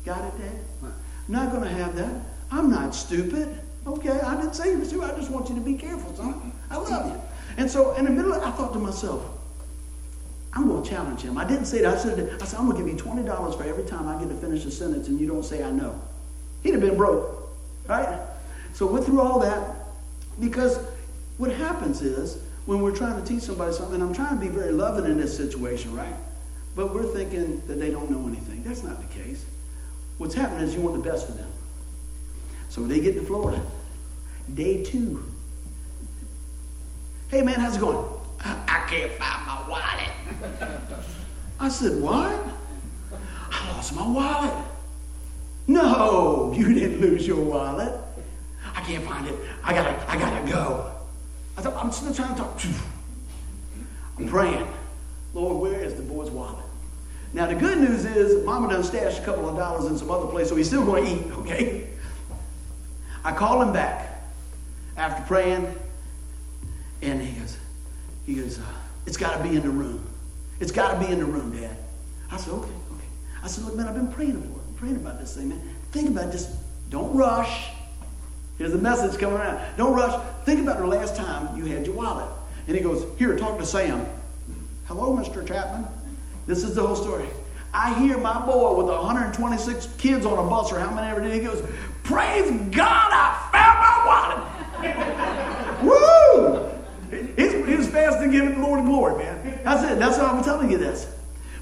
[0.04, 0.60] Got it, Dad?
[0.82, 0.92] I'm
[1.26, 2.20] not going to have that.
[2.50, 3.48] I'm not stupid.
[3.86, 5.10] Okay, I didn't say you were stupid.
[5.10, 6.52] I just want you to be careful, son.
[6.68, 7.22] I love you.
[7.56, 9.39] And so in the middle, of, I thought to myself,
[10.52, 11.38] I'm going to challenge him.
[11.38, 11.96] I didn't say that.
[11.96, 14.28] I said, I said, I'm going to give you $20 for every time I get
[14.28, 16.00] to finish a sentence and you don't say I know.
[16.62, 17.48] He'd have been broke,
[17.86, 18.20] right?
[18.74, 19.76] So went through all that
[20.40, 20.78] because
[21.38, 24.72] what happens is when we're trying to teach somebody something, I'm trying to be very
[24.72, 26.14] loving in this situation, right?
[26.74, 28.62] But we're thinking that they don't know anything.
[28.62, 29.44] That's not the case.
[30.18, 31.50] What's happening is you want the best for them.
[32.68, 33.60] So they get to Florida.
[34.52, 35.24] Day two.
[37.28, 38.04] Hey man, how's it going?
[38.44, 39.49] I can't find my.
[41.58, 42.48] I said, What?
[43.50, 44.54] I lost my wallet.
[45.66, 47.92] No, you didn't lose your wallet.
[48.74, 49.34] I can't find it.
[49.62, 50.92] I gotta, I gotta go.
[51.56, 52.60] I thought, I'm still trying to talk.
[54.18, 54.66] I'm praying.
[55.34, 56.64] Lord, where is the boy's wallet?
[57.32, 60.26] Now, the good news is, Mama done stashed a couple of dollars in some other
[60.26, 61.88] place, so he's still going to eat, okay?
[63.24, 64.24] I call him back
[64.96, 65.72] after praying,
[67.02, 67.56] and he goes,
[68.26, 68.62] he goes, uh,
[69.06, 70.04] it's got to be in the room.
[70.60, 71.76] It's got to be in the room, Dad.
[72.30, 73.04] I said, okay, okay.
[73.42, 74.76] I said, look, man, I've been praying for it.
[74.76, 75.60] Praying about this thing, man.
[75.90, 76.54] Think about this.
[76.90, 77.70] Don't rush.
[78.58, 79.76] Here's a message coming around.
[79.76, 80.22] Don't rush.
[80.44, 82.28] Think about the last time you had your wallet.
[82.66, 84.06] And he goes, here, talk to Sam.
[84.86, 85.46] Hello, Mr.
[85.46, 85.86] Chapman.
[86.46, 87.26] This is the whole story.
[87.72, 91.32] I hear my boy with 126 kids on a bus or how many ever did.
[91.32, 91.64] He goes,
[92.02, 95.46] Praise God, I found my wallet.
[97.90, 99.60] Fast to give the Lord glory, man.
[99.64, 99.98] That's it.
[99.98, 101.12] That's how I'm telling you this.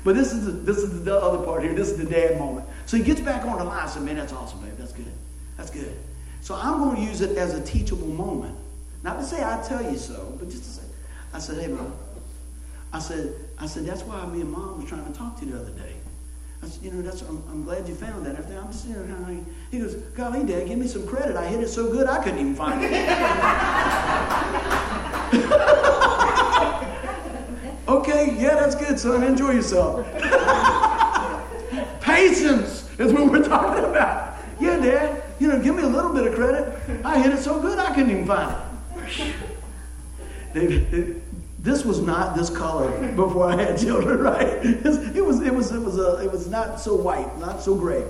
[0.05, 1.75] But this is the, this is the other part here.
[1.75, 2.67] This is the dad moment.
[2.87, 3.85] So he gets back on the line.
[3.85, 4.75] I said, man, that's awesome, babe.
[4.79, 5.13] That's good.
[5.57, 5.95] That's good.
[6.41, 8.57] So I'm going to use it as a teachable moment.
[9.03, 10.83] Not to say I tell you so, but just to say,
[11.33, 11.93] I said, hey, bro.
[12.93, 15.53] I said, I said, that's why me and mom was trying to talk to you
[15.53, 15.95] the other day.
[16.63, 18.37] I said, you know, that's, I'm, I'm glad you found that.
[18.37, 18.59] Everything.
[18.59, 21.37] I'm just, you know, he goes, golly, Dad, give me some credit.
[21.37, 22.89] I hit it so good I couldn't even find it.
[27.89, 29.23] okay, yeah, that's good, son.
[29.23, 30.07] Enjoy yourself.
[32.01, 34.37] Patience is what we're talking about.
[34.61, 37.05] Yeah, Dad, you know, give me a little bit of credit.
[37.05, 38.57] I hit it so good I couldn't even find
[40.55, 41.23] it.
[41.61, 44.47] This was not this color before I had children, right?
[44.65, 48.05] It was, it was, it was, a, it was not so white, not so gray.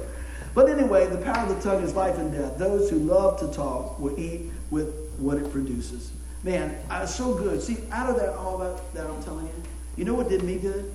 [0.55, 2.59] But anyway, the power of the tongue is life and death.
[2.59, 6.11] Those who love to talk will eat with what it produces.
[6.43, 7.63] Man, I was so good.
[7.63, 9.53] See, out of that, all that, that I'm telling you,
[9.97, 10.93] you know what did me good?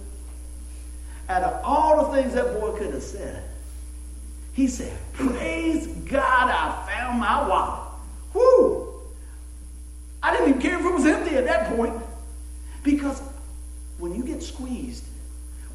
[1.27, 3.43] Out of all the things that boy could have said,
[4.53, 7.89] he said, Praise God, I found my wallet.
[8.33, 8.93] Whoo!
[10.21, 12.01] I didn't even care if it was empty at that point.
[12.83, 13.21] Because
[13.97, 15.05] when you get squeezed,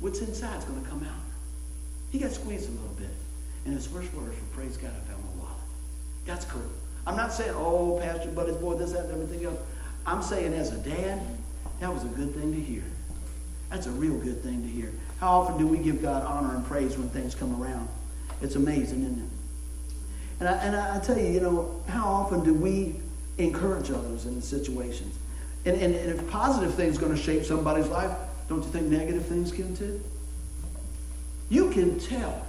[0.00, 1.12] what's inside is going to come out.
[2.10, 3.10] He got squeezed a little bit.
[3.64, 5.56] And his first words were, Praise God, I found my wallet.
[6.24, 6.62] That's cool.
[7.08, 9.58] I'm not saying, oh, Pastor Buddy's boy, this, that, and everything else.
[10.04, 11.22] I'm saying as a dad,
[11.80, 12.82] that was a good thing to hear.
[13.70, 14.92] That's a real good thing to hear.
[15.18, 17.88] How often do we give God honor and praise when things come around?
[18.42, 19.30] It's amazing, isn't it?
[20.40, 22.96] And I, and I tell you, you know, how often do we
[23.38, 25.18] encourage others in situations?
[25.64, 28.14] And, and, and if positive things going to shape somebody's life,
[28.50, 29.98] don't you think negative things can too?
[31.48, 32.44] You can tell.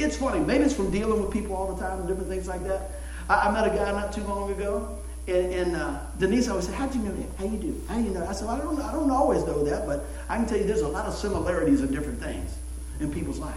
[0.00, 0.40] It's funny.
[0.40, 2.90] Maybe it's from dealing with people all the time and different things like that.
[3.30, 6.74] I, I met a guy not too long ago, and, and uh, Denise always said,
[6.74, 7.28] "How'd you know that?
[7.38, 7.80] How you do?
[7.88, 8.80] How you know?" I said, well, "I don't.
[8.80, 11.80] I don't always know that, but I can tell you there's a lot of similarities
[11.80, 12.58] in different things
[12.98, 13.56] in people's lives."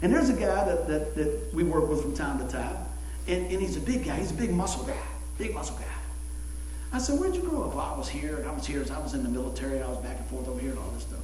[0.00, 2.76] And there's a guy that, that, that we work with from time to time,
[3.26, 4.16] and, and he's a big guy.
[4.16, 5.02] He's a big muscle guy,
[5.36, 5.84] big muscle guy.
[6.92, 7.74] I said, Where'd you grow up?
[7.74, 9.82] Well, I was here, and I was here I was in the military.
[9.82, 11.18] I was back and forth over here and all this stuff.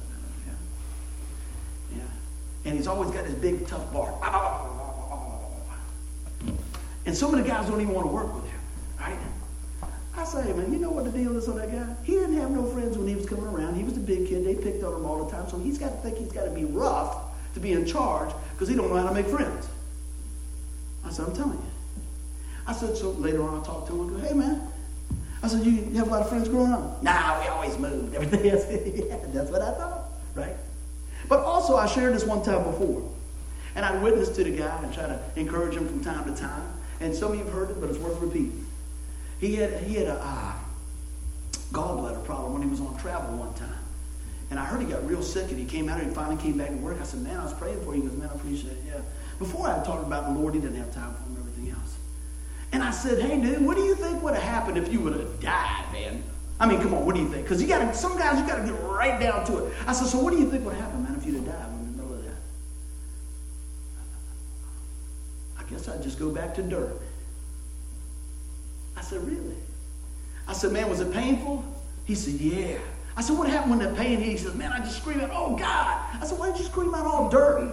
[0.45, 1.97] Yeah.
[1.97, 2.69] Yeah.
[2.69, 4.15] And he's always got his big, tough bark.
[7.05, 8.59] And some of the guys don't even want to work with him,
[8.99, 9.17] right?
[10.17, 11.87] I say, man, you know what the deal is on that guy?
[12.03, 13.75] He didn't have no friends when he was coming around.
[13.75, 14.45] He was the big kid.
[14.45, 15.47] They picked on him all the time.
[15.49, 17.15] So he's got to think he's got to be rough
[17.53, 19.67] to be in charge because he don't know how to make friends.
[21.03, 21.71] I said, I'm telling you.
[22.67, 24.67] I said, so later on I talked to him and go, hey, man,
[25.43, 27.03] I said, you have a lot of friends growing up?
[27.03, 28.15] Nah, we always moved.
[28.19, 28.65] Everything else.
[28.69, 30.55] yeah, that's what I thought, right?
[31.27, 33.11] But also, I shared this one time before.
[33.75, 36.63] And I'd witness to the guy and try to encourage him from time to time.
[36.99, 38.65] And some of you have heard it, but it's worth repeating.
[39.39, 40.53] He had, he had a uh,
[41.71, 43.69] gallbladder problem when he was on travel one time.
[44.49, 46.57] And I heard he got real sick and he came out and he finally came
[46.57, 46.99] back to work.
[47.01, 48.03] I said, man, I was praying for you.
[48.03, 48.83] He goes, man, I appreciate it.
[48.87, 49.01] Yeah.
[49.39, 51.97] Before I talked about the Lord, he didn't have time for him and everything else.
[52.71, 55.13] And I said, hey, dude, what do you think would have happened if you would
[55.13, 56.23] have died, man?
[56.59, 57.43] I mean, come on, what do you think?
[57.43, 59.73] Because you got some guys, you got to get right down to it.
[59.85, 61.67] I said, so what do you think would have happened, man, if you'd have died
[61.69, 62.37] in the middle of that?
[65.57, 67.01] I guess I'd just go back to dirt.
[68.95, 69.57] I said, really?
[70.47, 71.65] I said, man, was it painful?
[72.05, 72.77] He said, yeah.
[73.17, 74.31] I said, what happened when the pain hit?
[74.31, 76.21] He says, man, I just screamed out, oh, God.
[76.21, 77.71] I said, why did you scream out all dirty?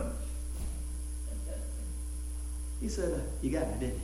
[2.81, 4.01] He said, uh, you got me, didn't you?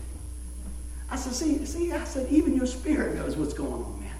[1.10, 4.14] I said, see, see, I said, even your spirit knows what's going on, man.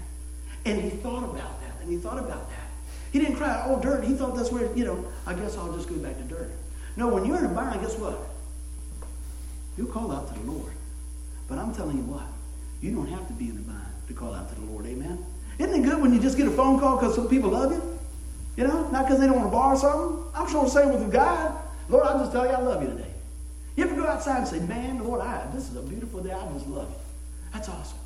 [0.65, 2.67] And he thought about that, and he thought about that.
[3.13, 4.03] He didn't cry, oh, dirt.
[4.03, 6.51] He thought that's where, you know, I guess I'll just go back to dirt.
[6.97, 8.19] No, when you're in a bind, guess what?
[9.79, 10.73] You'll call out to the Lord.
[11.47, 12.27] But I'm telling you what,
[12.81, 14.85] you don't have to be in a bind to call out to the Lord.
[14.85, 15.25] Amen?
[15.57, 17.81] Isn't it good when you just get a phone call because some people love you?
[18.57, 20.21] You know, not because they don't want to borrow something.
[20.35, 21.57] I'm sure the same with God.
[21.87, 23.13] Lord, I just tell you I love you today.
[23.77, 26.33] You ever go outside and say, man, Lord, I, this is a beautiful day.
[26.33, 26.95] I just love you.
[27.53, 27.99] That's awesome.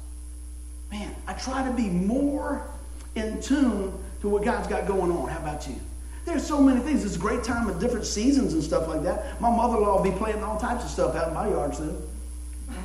[0.91, 2.69] Man, I try to be more
[3.15, 5.27] in tune to what God's got going on.
[5.27, 5.77] How about you?
[6.25, 7.03] There's so many things.
[7.03, 9.39] It's a great time of different seasons and stuff like that.
[9.41, 12.01] My mother-in-law will be planting all types of stuff out in my yard soon.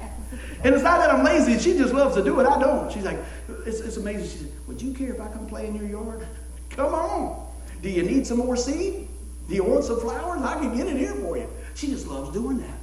[0.63, 1.59] And it's not that I'm lazy.
[1.59, 2.47] She just loves to do it.
[2.47, 2.93] I don't.
[2.93, 3.19] She's like,
[3.65, 4.29] it's, it's amazing.
[4.29, 6.27] She said, would you care if I come play in your yard?
[6.71, 7.49] Come on.
[7.83, 9.09] Do you need some more seed?
[9.49, 10.43] Do you want some flowers?
[10.43, 11.49] I can get it here for you.
[11.75, 12.79] She just loves doing that.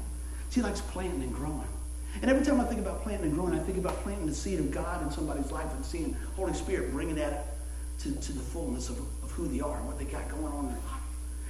[0.50, 1.68] She likes planting and growing.
[2.22, 4.60] And every time I think about planting and growing, I think about planting the seed
[4.60, 7.57] of God in somebody's life and seeing Holy Spirit bringing that
[8.00, 10.66] to, to the fullness of, of who they are and what they got going on
[10.66, 11.02] in their life.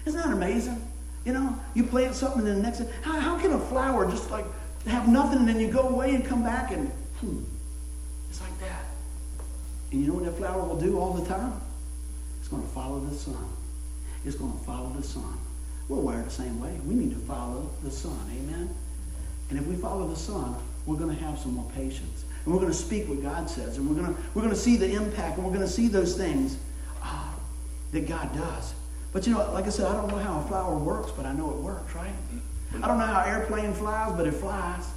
[0.05, 0.81] Isn't that amazing?
[1.25, 4.31] You know, you plant something and then the next, how, how can a flower just
[4.31, 4.45] like
[4.87, 7.43] have nothing, and then you go away and come back, and hmm,
[8.29, 8.85] it's like that.
[9.91, 11.59] And you know what that flower will do all the time?
[12.39, 13.49] It's going to follow the sun.
[14.25, 15.37] It's going to follow the sun.
[15.89, 16.79] We're wired the same way.
[16.85, 18.19] We need to follow the sun.
[18.31, 18.69] Amen?
[19.49, 20.55] And if we follow the sun,
[20.85, 22.25] we're going to have some more patience.
[22.47, 23.75] And we're going to speak what God says.
[23.75, 25.35] And we're going to, we're going to see the impact.
[25.35, 26.57] And we're going to see those things
[27.03, 27.33] uh,
[27.91, 28.73] that God does.
[29.11, 31.33] But you know, like I said, I don't know how a flower works, but I
[31.33, 32.13] know it works, right?
[32.81, 34.87] I don't know how an airplane flies, but it flies.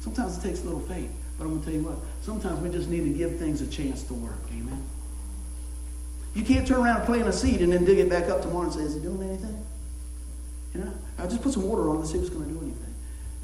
[0.00, 1.10] Sometimes it takes a little faith.
[1.36, 3.66] But I'm going to tell you what, sometimes we just need to give things a
[3.66, 4.40] chance to work.
[4.52, 4.82] Amen?
[6.34, 8.64] You can't turn around and plant a seed and then dig it back up tomorrow
[8.64, 9.66] and say, is it doing anything?
[10.72, 12.52] You know, I just put some water on it and see if it's going to
[12.54, 12.94] do anything.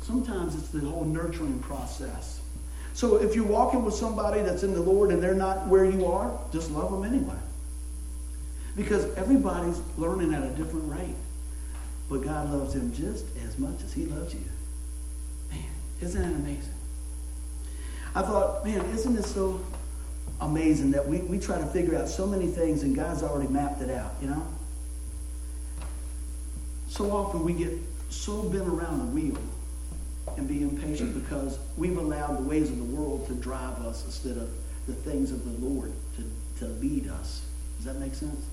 [0.01, 2.41] Sometimes it's the whole nurturing process.
[2.95, 6.07] So if you're walking with somebody that's in the Lord and they're not where you
[6.07, 7.39] are, just love them anyway.
[8.77, 11.15] Because everybody's learning at a different rate.
[12.09, 14.45] But God loves them just as much as he loves you.
[15.51, 15.65] Man,
[16.01, 16.75] isn't that amazing?
[18.15, 19.61] I thought, man, isn't this so
[20.41, 23.81] amazing that we, we try to figure out so many things and God's already mapped
[23.81, 24.47] it out, you know?
[26.89, 27.73] So often we get
[28.11, 29.39] so bent around the wheel
[30.37, 34.37] and be impatient because we've allowed the ways of the world to drive us instead
[34.37, 34.51] of
[34.87, 37.43] the things of the Lord to, to lead us.
[37.77, 38.45] Does that make sense?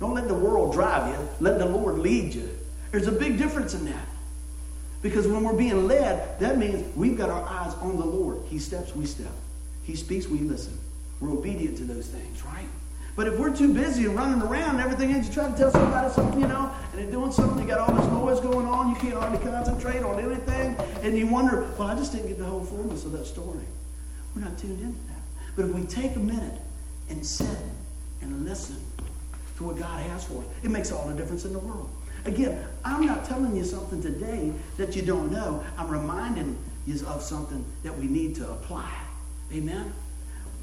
[0.00, 1.28] Don't let the world drive you.
[1.40, 2.48] Let the Lord lead you.
[2.90, 4.08] There's a big difference in that.
[5.02, 8.38] Because when we're being led, that means we've got our eyes on the Lord.
[8.48, 9.32] He steps, we step.
[9.84, 10.78] He speaks, we listen.
[11.20, 12.66] We're obedient to those things, right?
[13.16, 15.70] But if we're too busy and running around and everything else, you try to tell
[15.70, 18.90] somebody something, you know, and they're doing something, you got all this noise going on,
[18.90, 22.44] you can't hardly concentrate on anything, and you wonder, well, I just didn't get the
[22.44, 23.64] whole fullness of that story.
[24.34, 25.22] We're not tuned into that.
[25.56, 26.60] But if we take a minute
[27.08, 27.56] and sit
[28.20, 28.76] and listen
[29.56, 31.88] to what God has for us, it makes all the difference in the world.
[32.26, 35.64] Again, I'm not telling you something today that you don't know.
[35.78, 38.92] I'm reminding you of something that we need to apply.
[39.54, 39.92] Amen?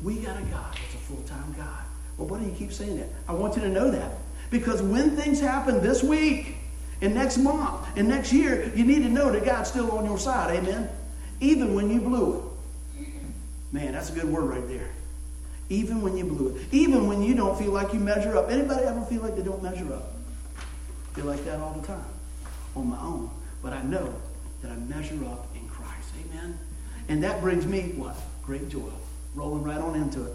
[0.04, 1.83] We got a God that's a full-time God.
[2.18, 3.10] Well, why do you keep saying that?
[3.28, 4.12] I want you to know that.
[4.50, 6.58] Because when things happen this week,
[7.02, 10.18] and next month, and next year, you need to know that God's still on your
[10.18, 10.56] side.
[10.56, 10.90] Amen?
[11.42, 13.04] Even when you blew it.
[13.74, 14.90] Man, that's a good word right there.
[15.70, 16.62] Even when you blew it.
[16.72, 18.52] Even when you don't feel like you measure up.
[18.52, 20.14] Anybody ever feel like they don't measure up?
[21.14, 22.06] feel like that all the time
[22.76, 23.30] on my own.
[23.62, 24.14] But I know
[24.62, 26.10] that I measure up in Christ.
[26.26, 26.58] Amen.
[27.10, 28.16] And that brings me what?
[28.44, 28.90] Great joy.
[29.36, 30.34] Rolling right on into it.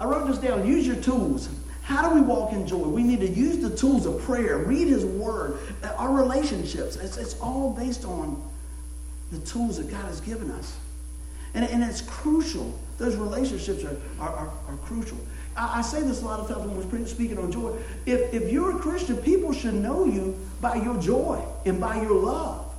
[0.00, 0.66] I wrote this down.
[0.66, 1.48] Use your tools.
[1.82, 2.78] How do we walk in joy?
[2.78, 6.96] We need to use the tools of prayer, read His Word, uh, our relationships.
[6.96, 8.42] It's, it's all based on
[9.32, 10.76] the tools that God has given us.
[11.54, 12.78] And, and it's crucial.
[12.98, 15.18] Those relationships are, are, are, are crucial.
[15.56, 17.76] I, I, say this a lot of times when we're speaking on joy.
[18.06, 22.14] If, if you're a Christian, people should know you by your joy and by your
[22.14, 22.72] love.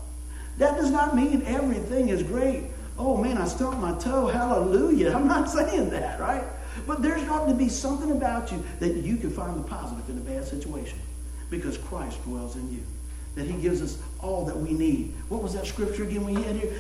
[0.58, 2.64] That does not mean everything is great.
[2.98, 4.28] Oh man, I stubbed my toe.
[4.28, 5.12] Hallelujah.
[5.16, 6.44] I'm not saying that, right?
[6.86, 10.18] But there's got to be something about you that you can find the positive in
[10.18, 11.00] a bad situation
[11.50, 12.84] because Christ dwells in you.
[13.36, 15.14] That he gives us all that we need.
[15.30, 16.74] What was that scripture again we had here?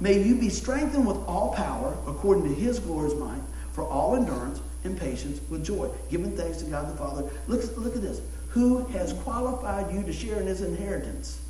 [0.00, 3.42] May you be strengthened with all power according to his glorious might
[3.72, 7.28] for all endurance and patience with joy, giving thanks to God the Father.
[7.46, 8.20] Look, look at this.
[8.50, 11.40] Who has qualified you to share in his inheritance?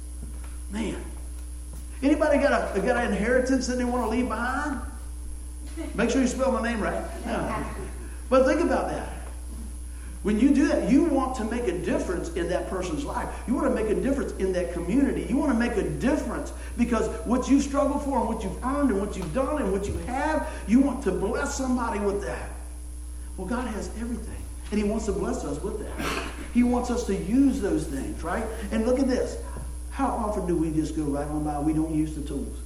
[0.70, 1.02] Man.
[2.02, 4.80] Anybody got a got an inheritance that they want to leave behind?
[5.94, 7.04] Make sure you spell my name right.
[7.26, 7.64] No.
[8.28, 9.12] But think about that.
[10.22, 13.28] When you do that, you want to make a difference in that person's life.
[13.46, 15.26] You want to make a difference in that community.
[15.28, 18.90] You want to make a difference because what you struggle for and what you've earned
[18.90, 22.50] and what you've done and what you have, you want to bless somebody with that.
[23.36, 26.28] Well, God has everything, and He wants to bless us with that.
[26.52, 28.44] He wants us to use those things, right?
[28.72, 29.38] And look at this.
[29.90, 31.60] How often do we just go right on by?
[31.60, 32.58] We don't use the tools.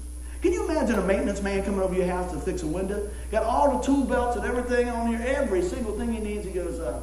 [0.42, 3.08] Can you imagine a maintenance man coming over your house to fix a window?
[3.30, 6.44] Got all the tool belts and everything on here, every single thing he needs.
[6.44, 7.00] He goes, uh,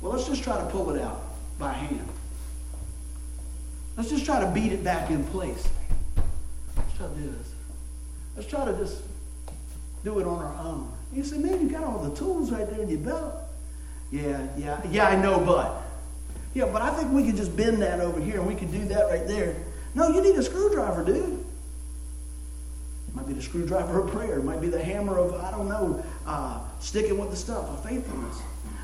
[0.00, 1.20] well, let's just try to pull it out
[1.58, 2.08] by hand.
[3.96, 5.68] Let's just try to beat it back in place.
[6.76, 7.52] Let's try to do this.
[8.36, 9.02] Let's try to just
[10.04, 10.92] do it on our own.
[11.12, 13.34] You say, man, you got all the tools right there in your belt.
[14.12, 15.82] Yeah, yeah, yeah, I know, but.
[16.54, 18.84] Yeah, but I think we could just bend that over here and we could do
[18.86, 19.56] that right there.
[19.94, 21.44] No, you need a screwdriver, dude.
[23.08, 24.38] It might be the screwdriver of prayer.
[24.38, 27.84] It might be the hammer of, I don't know, uh, sticking with the stuff of
[27.84, 28.40] faithfulness.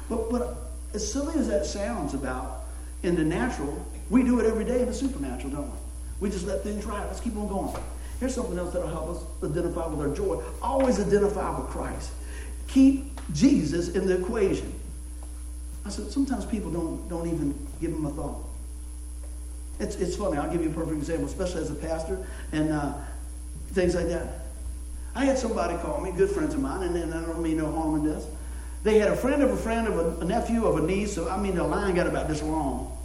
[0.09, 2.65] But, but as silly as that sounds about
[3.03, 5.79] in the natural, we do it every day in the supernatural, don't we?
[6.21, 7.07] We just let things ride.
[7.07, 7.75] Let's keep on going.
[8.21, 10.43] Here's something else that'll help us identify with our joy.
[10.61, 12.13] Always identify with Christ.
[12.69, 14.73] Keep Jesus in the equation.
[15.85, 18.45] I said, sometimes people don't, don't even give him a thought.
[19.81, 20.37] It's, it's funny.
[20.37, 22.93] I'll give you a perfect example, especially as a pastor and uh,
[23.73, 24.45] things like that.
[25.15, 27.73] I had somebody call me, good friends of mine, and, and I don't mean no
[27.73, 28.27] harm in this.
[28.83, 31.29] They had a friend of a friend of a, a, nephew of a niece, so
[31.29, 32.97] I mean the line got about this long.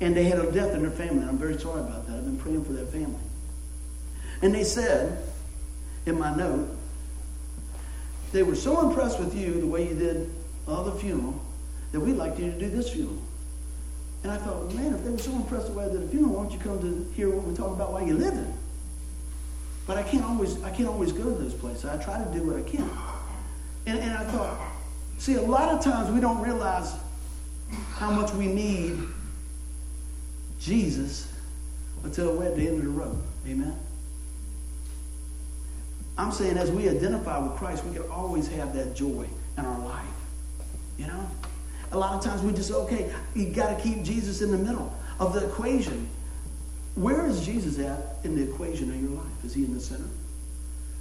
[0.00, 1.24] And they had a death in their family.
[1.26, 2.16] I'm very sorry about that.
[2.16, 3.20] I've been praying for that family.
[4.40, 5.22] And they said
[6.06, 6.68] in my note,
[8.32, 10.30] they were so impressed with you the way you did
[10.66, 11.40] uh, the funeral
[11.92, 13.22] that we'd like you to do this funeral.
[14.22, 16.52] And I thought, well, man, if they were so impressed with the funeral, why don't
[16.52, 18.56] you come to hear what we talk about while you're living?
[19.86, 21.86] But I can't always I can't always go to those places.
[21.86, 22.88] I try to do what I can.
[23.86, 24.60] And, and I thought,
[25.18, 26.94] see, a lot of times we don't realize
[27.94, 28.96] how much we need
[30.60, 31.32] Jesus
[32.04, 33.20] until we're at the end of the road.
[33.48, 33.76] Amen?
[36.16, 39.26] I'm saying as we identify with Christ, we can always have that joy
[39.58, 40.04] in our life.
[40.98, 41.26] You know?
[41.92, 44.58] A lot of times we just say, okay, you got to keep Jesus in the
[44.58, 46.08] middle of the equation.
[46.94, 49.44] Where is Jesus at in the equation of your life?
[49.44, 50.08] Is he in the center?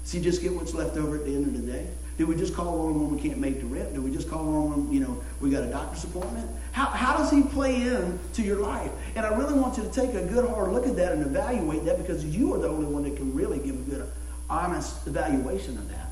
[0.03, 1.87] Does he just get what's left over at the end of the day?
[2.17, 3.93] Do we just call on when we can't make the rent?
[3.93, 6.49] Do we just call on when, you know, we got a doctor's appointment?
[6.71, 8.91] How, how does he play in to your life?
[9.15, 11.85] And I really want you to take a good hard look at that and evaluate
[11.85, 14.11] that because you are the only one that can really give a good,
[14.49, 16.11] honest evaluation of that.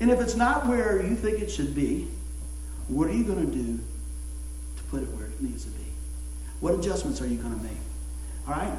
[0.00, 2.08] And if it's not where you think it should be,
[2.88, 3.78] what are you going to do
[4.90, 5.84] put it where it needs to be?
[6.60, 7.78] What adjustments are you going to make?
[8.46, 8.72] All right?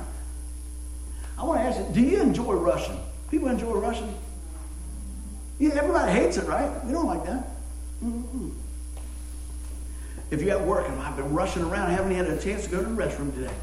[1.38, 3.00] I want to ask you, do you enjoy rushing?
[3.30, 4.14] People enjoy rushing?
[5.58, 6.84] Yeah, everybody hates it, right?
[6.86, 7.48] We don't like that.
[8.04, 8.50] Mm-hmm.
[10.32, 12.70] If you're at work and I've been rushing around, I haven't had a chance to
[12.70, 13.54] go to the restroom today.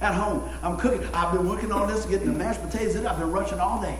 [0.00, 1.06] At home, I'm cooking.
[1.12, 3.06] I've been working on this, getting the mashed potatoes in.
[3.06, 3.98] I've been rushing all day.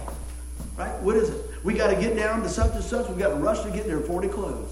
[0.76, 0.98] Right?
[1.00, 1.44] What is it?
[1.62, 3.08] We got to get down to such and such.
[3.08, 4.70] We got to rush to get there before they close.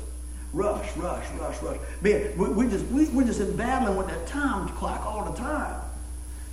[0.53, 1.79] Rush, rush, rush, rush.
[2.01, 5.37] Man, we, we just, we, we're just in battling with that time clock all the
[5.39, 5.81] time.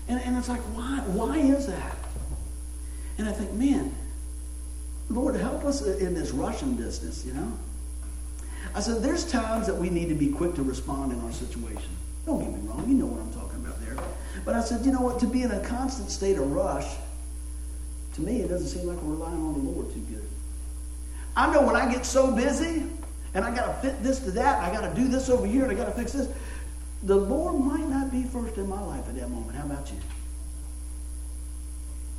[0.08, 1.96] And, and it's like, why, why is that?
[3.18, 3.96] And I think, man,
[5.10, 7.54] Lord, help us in this Russian business, you know?
[8.74, 11.90] I said, there's times that we need to be quick to respond in our situation.
[12.26, 13.96] Don't get me wrong, you know what I'm talking about there.
[14.44, 16.88] But I said, you know what, to be in a constant state of rush,
[18.16, 20.28] to me, it doesn't seem like we're relying on the Lord too good.
[21.36, 22.84] I know when I get so busy,
[23.36, 25.64] and I got to fit this to that, I got to do this over here,
[25.64, 26.30] and I got to fix this,
[27.04, 29.56] the Lord might not be first in my life at that moment.
[29.56, 29.98] How about you?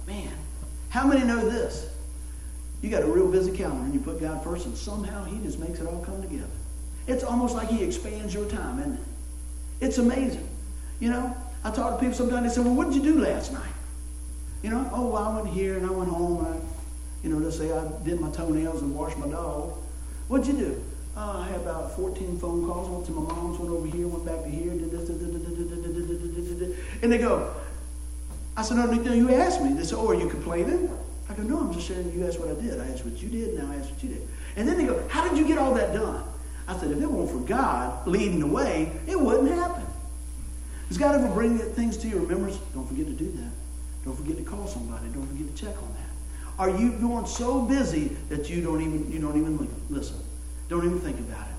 [0.07, 0.33] Man,
[0.91, 1.91] how many know this?
[2.83, 5.59] You got a real busy calendar and you put God first, and somehow He just
[5.59, 6.47] makes it all come together.
[7.07, 9.01] It's almost like He expands your time, isn't it?
[9.81, 10.49] It's amazing.
[11.01, 13.53] You know, I talk to people sometimes, they say, Well, what did you do last
[13.53, 13.73] night?
[14.63, 16.45] You know, oh, well, I went here and I went home.
[16.45, 16.61] And I,
[17.23, 19.73] You know, let's say I did my toenails and washed my dog.
[20.29, 20.85] What'd you do?
[21.17, 22.89] I had about 14 phone calls.
[22.91, 25.09] Went to my mom's, went over here, went back to here, did this,
[27.03, 27.55] and they go,
[28.57, 29.73] I said, no, no, you asked me.
[29.73, 30.91] They said, oh, are you complaining?
[31.29, 32.13] I go, no, I'm just sharing.
[32.13, 32.81] You asked what I did.
[32.81, 34.29] I asked what you did, now I asked what you did.
[34.57, 36.23] And then they go, how did you get all that done?
[36.69, 39.85] I said, if it weren't for God leading the way, it wouldn't happen.
[40.89, 42.59] Does God ever bring things to your remembrance?
[42.75, 43.51] Don't forget to do that.
[44.05, 45.09] Don't forget to call somebody.
[45.09, 46.59] Don't forget to check on that.
[46.59, 50.17] Are you going so busy that you don't even you don't even listen?
[50.69, 51.55] Don't even think about it.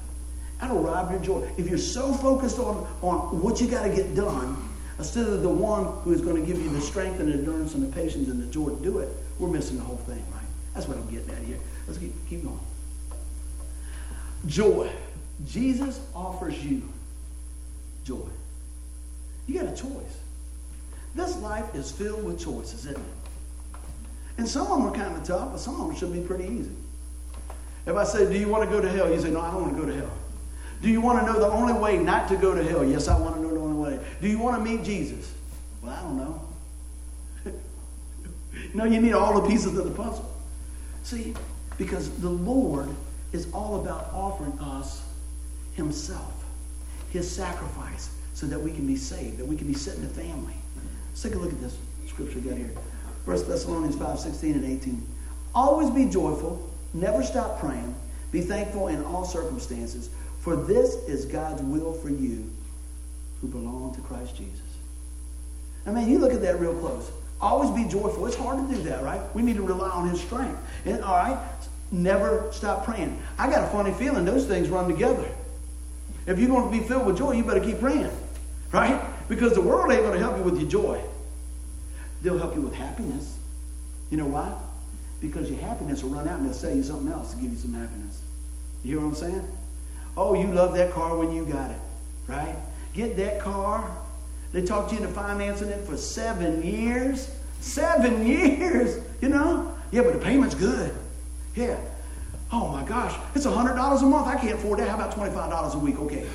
[0.59, 1.49] That'll rob your joy.
[1.57, 4.57] If you're so focused on, on what you got to get done,
[4.97, 7.87] instead of the one who is going to give you the strength and endurance and
[7.87, 10.43] the patience and the joy to do it, we're missing the whole thing, right?
[10.73, 11.59] That's what I'm getting at here.
[11.87, 12.59] Let's keep, keep going.
[14.47, 14.91] Joy.
[15.45, 16.81] Jesus offers you
[18.03, 18.27] joy.
[19.45, 20.17] You got a choice.
[21.13, 23.79] This life is filled with choices, isn't it?
[24.37, 26.45] And some of them are kind of tough, but some of them should be pretty
[26.45, 26.71] easy.
[27.87, 29.09] If I say, Do you want to go to hell?
[29.09, 30.11] You say, No, I don't want to go to hell.
[30.81, 32.83] Do you want to know the only way not to go to hell?
[32.85, 34.05] Yes, I want to know the only way.
[34.21, 35.33] Do you want to meet Jesus?
[35.81, 36.41] Well, I don't know.
[38.73, 40.31] no, you need all the pieces of the puzzle.
[41.03, 41.33] See,
[41.77, 42.89] because the Lord
[43.31, 45.03] is all about offering us
[45.73, 46.45] Himself,
[47.09, 50.13] His sacrifice, so that we can be saved, that we can be set in the
[50.13, 50.53] family.
[51.09, 51.77] Let's take a look at this
[52.07, 52.71] scripture we got here.
[53.25, 55.07] 1 Thessalonians 5 16 and 18.
[55.55, 56.69] Always be joyful,
[56.99, 57.95] never stop praying,
[58.31, 62.49] be thankful in all circumstances, for this is God's will for you
[63.41, 64.61] who belong to Christ Jesus.
[65.85, 67.11] I mean, you look at that real close.
[67.39, 68.25] Always be joyful.
[68.25, 69.21] It's hard to do that, right?
[69.35, 70.59] We need to rely on His strength.
[70.85, 71.39] And, all right,
[71.91, 73.21] never stop praying.
[73.37, 75.29] I got a funny feeling those things run together.
[76.25, 78.09] If you're going to be filled with joy, you better keep praying.
[78.73, 78.99] Right?
[79.29, 81.01] Because the world ain't going to help you with your joy.
[82.21, 83.37] They'll help you with happiness.
[84.09, 84.53] You know why?
[85.19, 87.57] Because your happiness will run out and they'll sell you something else to give you
[87.57, 88.21] some happiness.
[88.83, 89.47] You hear what I'm saying?
[90.15, 91.79] Oh, you love that car when you got it.
[92.27, 92.55] Right?
[92.93, 93.89] Get that car.
[94.51, 97.29] They talked you into financing it for seven years.
[97.59, 99.03] Seven years.
[99.21, 99.75] You know?
[99.91, 100.95] Yeah, but the payment's good.
[101.55, 101.79] Yeah.
[102.51, 104.27] Oh my gosh, it's $100 a month.
[104.27, 104.87] I can't afford that.
[104.87, 105.99] How about $25 a week?
[105.99, 106.25] Okay.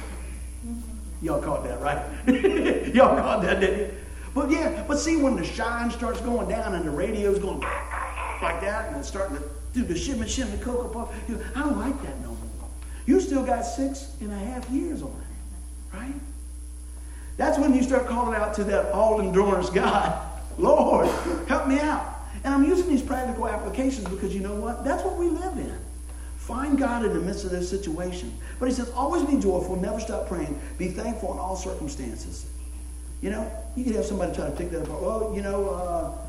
[1.23, 2.05] Y'all caught that, right?
[2.95, 3.95] Y'all caught that, didn't you?
[4.35, 7.61] But yeah, but see, when the shine starts going down and the radio's going
[8.43, 11.79] like that, and starting to do the shimmy, shimmy, the cocoa puff, you I don't
[11.79, 12.39] like that no more.
[13.07, 16.15] You still got six and a half years on it, right?
[17.37, 21.09] That's when you start calling out to that all endurance God, Lord,
[21.49, 22.09] help me out.
[22.45, 24.85] And I'm using these practical applications because you know what?
[24.85, 25.79] That's what we live in.
[26.37, 28.37] Find God in the midst of this situation.
[28.59, 32.47] But he says, always be joyful, never stop praying, be thankful in all circumstances.
[33.21, 35.03] You know, you could have somebody try to pick that apart.
[35.03, 36.22] Well, you know, uh,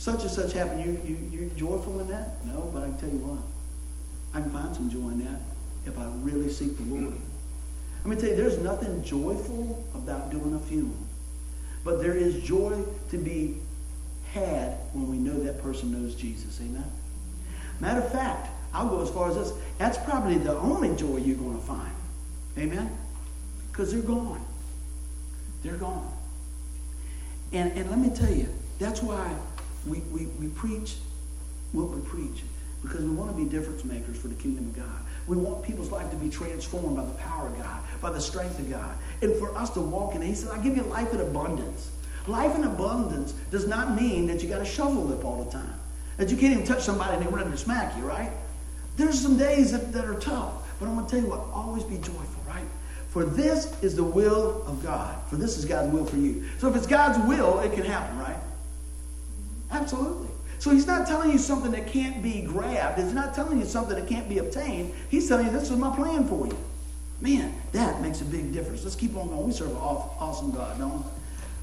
[0.00, 0.82] such and such happened.
[0.82, 2.42] You, you, you're joyful in that?
[2.46, 3.42] No, but I can tell you what.
[4.32, 5.42] I can find some joy in that
[5.84, 7.12] if I really seek the Lord.
[8.02, 10.96] Let me tell you, there's nothing joyful about doing a funeral.
[11.84, 13.58] But there is joy to be
[14.32, 16.58] had when we know that person knows Jesus.
[16.62, 16.90] Amen?
[17.78, 19.52] Matter of fact, I'll go as far as this.
[19.76, 21.92] That's probably the only joy you're going to find.
[22.56, 22.90] Amen?
[23.70, 24.42] Because they're gone.
[25.62, 26.10] They're gone.
[27.52, 28.48] And, and let me tell you,
[28.78, 29.30] that's why
[29.86, 30.96] we, we, we preach
[31.72, 32.42] what we preach.
[32.82, 35.00] Because we want to be difference makers for the kingdom of God.
[35.26, 38.58] We want people's life to be transformed by the power of God, by the strength
[38.58, 38.96] of God.
[39.20, 40.26] And for us to walk in it.
[40.26, 41.90] He said, I give you life in abundance.
[42.26, 45.74] Life in abundance does not mean that you got a shovel lip all the time.
[46.16, 48.30] That you can't even touch somebody and they're ready to smack you, right?
[48.96, 51.84] There's some days that, that are tough, but I'm going to tell you what, always
[51.84, 52.64] be joyful, right?
[53.10, 55.16] For this is the will of God.
[55.28, 56.44] For this is God's will for you.
[56.58, 58.36] So if it's God's will, it can happen, right?
[59.70, 60.28] Absolutely.
[60.58, 62.98] So he's not telling you something that can't be grabbed.
[62.98, 64.92] He's not telling you something that can't be obtained.
[65.08, 66.58] He's telling you this is my plan for you.
[67.20, 68.82] Man, that makes a big difference.
[68.82, 69.46] Let's keep on going.
[69.46, 71.04] We serve an awesome God, don't we?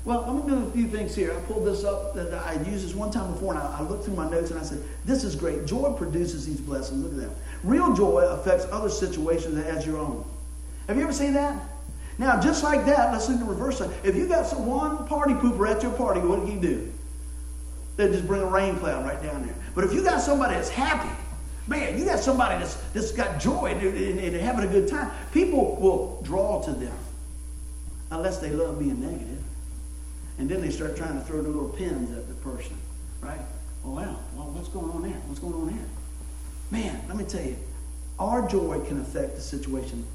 [0.06, 1.34] Well, let me do a few things here.
[1.34, 4.06] I pulled this up that I used this one time before, and I, I, looked
[4.06, 5.66] through my notes and I said, This is great.
[5.66, 7.04] Joy produces these blessings.
[7.04, 7.36] Look at that.
[7.64, 10.24] Real joy affects other situations as your own.
[10.88, 11.62] Have you ever seen that?
[12.20, 13.92] Now, just like that, let's look at the reverse side.
[14.04, 16.94] If you got some one party pooper at your party, what do you do?
[17.98, 19.56] They just bring a rain cloud right down there.
[19.76, 21.10] But if you got somebody that's happy,
[21.68, 25.12] man, you got somebody that's, that's got joy and, and, and having a good time,
[25.32, 26.96] people will draw to them
[28.12, 29.44] unless they love being negative.
[30.38, 32.78] And then they start trying to throw the little pins at the person,
[33.22, 33.42] right?
[33.84, 35.20] Well, wow, well, what's going on there?
[35.26, 35.86] What's going on there?
[36.70, 37.58] Man, let me tell you,
[38.20, 40.06] our joy can affect the situation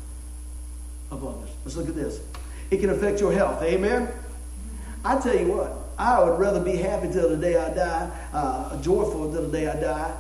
[1.10, 1.50] of others.
[1.64, 2.20] Let's look at this.
[2.70, 3.62] It can affect your health.
[3.62, 4.08] Amen?
[5.04, 8.80] I tell you what, I would rather be happy till the day I die, uh,
[8.82, 10.14] joyful till the day I die,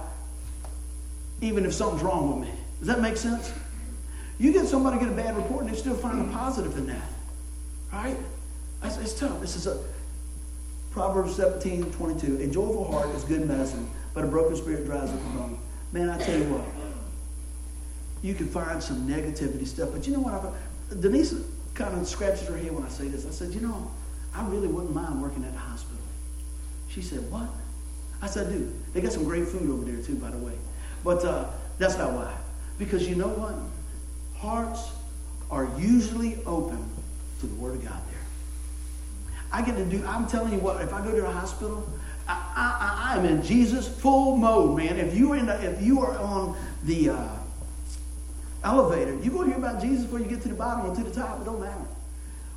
[1.40, 2.54] even if something's wrong with me.
[2.78, 3.52] Does that make sense?
[4.38, 7.08] You get somebody get a bad report and they still find a positive in that.
[7.92, 8.16] Right?
[8.84, 9.40] It's, tough.
[9.40, 9.82] This is a
[10.90, 12.38] Proverbs 17, 22.
[12.38, 15.58] A joyful heart is good medicine, but a broken spirit dries up the bone.
[15.92, 16.64] Man, I tell you what,
[18.22, 20.34] you can find some negativity stuff, but you know what?
[20.34, 21.34] I, Denise
[21.74, 23.26] kind of scratches her head when I say this.
[23.26, 23.90] I said, you know,
[24.34, 26.02] I really wouldn't mind working at the hospital.
[26.88, 27.48] She said, what?
[28.20, 30.52] I said, dude, they got some great food over there too, by the way.
[31.04, 31.46] But uh,
[31.78, 32.32] that's not why.
[32.78, 33.54] Because you know what?
[34.40, 34.92] Hearts
[35.50, 36.82] are usually open
[37.40, 38.20] to the Word of God there.
[39.52, 41.86] I get to do, I'm telling you what, if I go to a hospital,
[42.26, 44.98] I, I, I am in Jesus full mode, man.
[44.98, 47.28] If you are, in the, if you are on the uh,
[48.64, 51.02] elevator, you're going to hear about Jesus before you get to the bottom or to
[51.02, 51.40] the top.
[51.40, 51.84] It don't matter.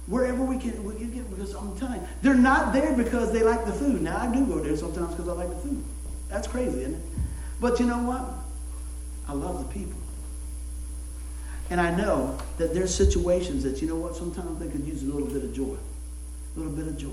[0.08, 3.42] Wherever we can, we can get, because I'm telling you, they're not there because they
[3.42, 4.02] like the food.
[4.02, 5.84] Now, I do go there sometimes because I like the food.
[6.30, 7.02] That's crazy, isn't it?
[7.60, 8.24] But you know what?
[9.28, 10.00] I love the people.
[11.72, 15.06] And I know that there's situations that, you know what, sometimes they could use a
[15.08, 15.76] little bit of joy.
[16.56, 17.10] A little bit of joy.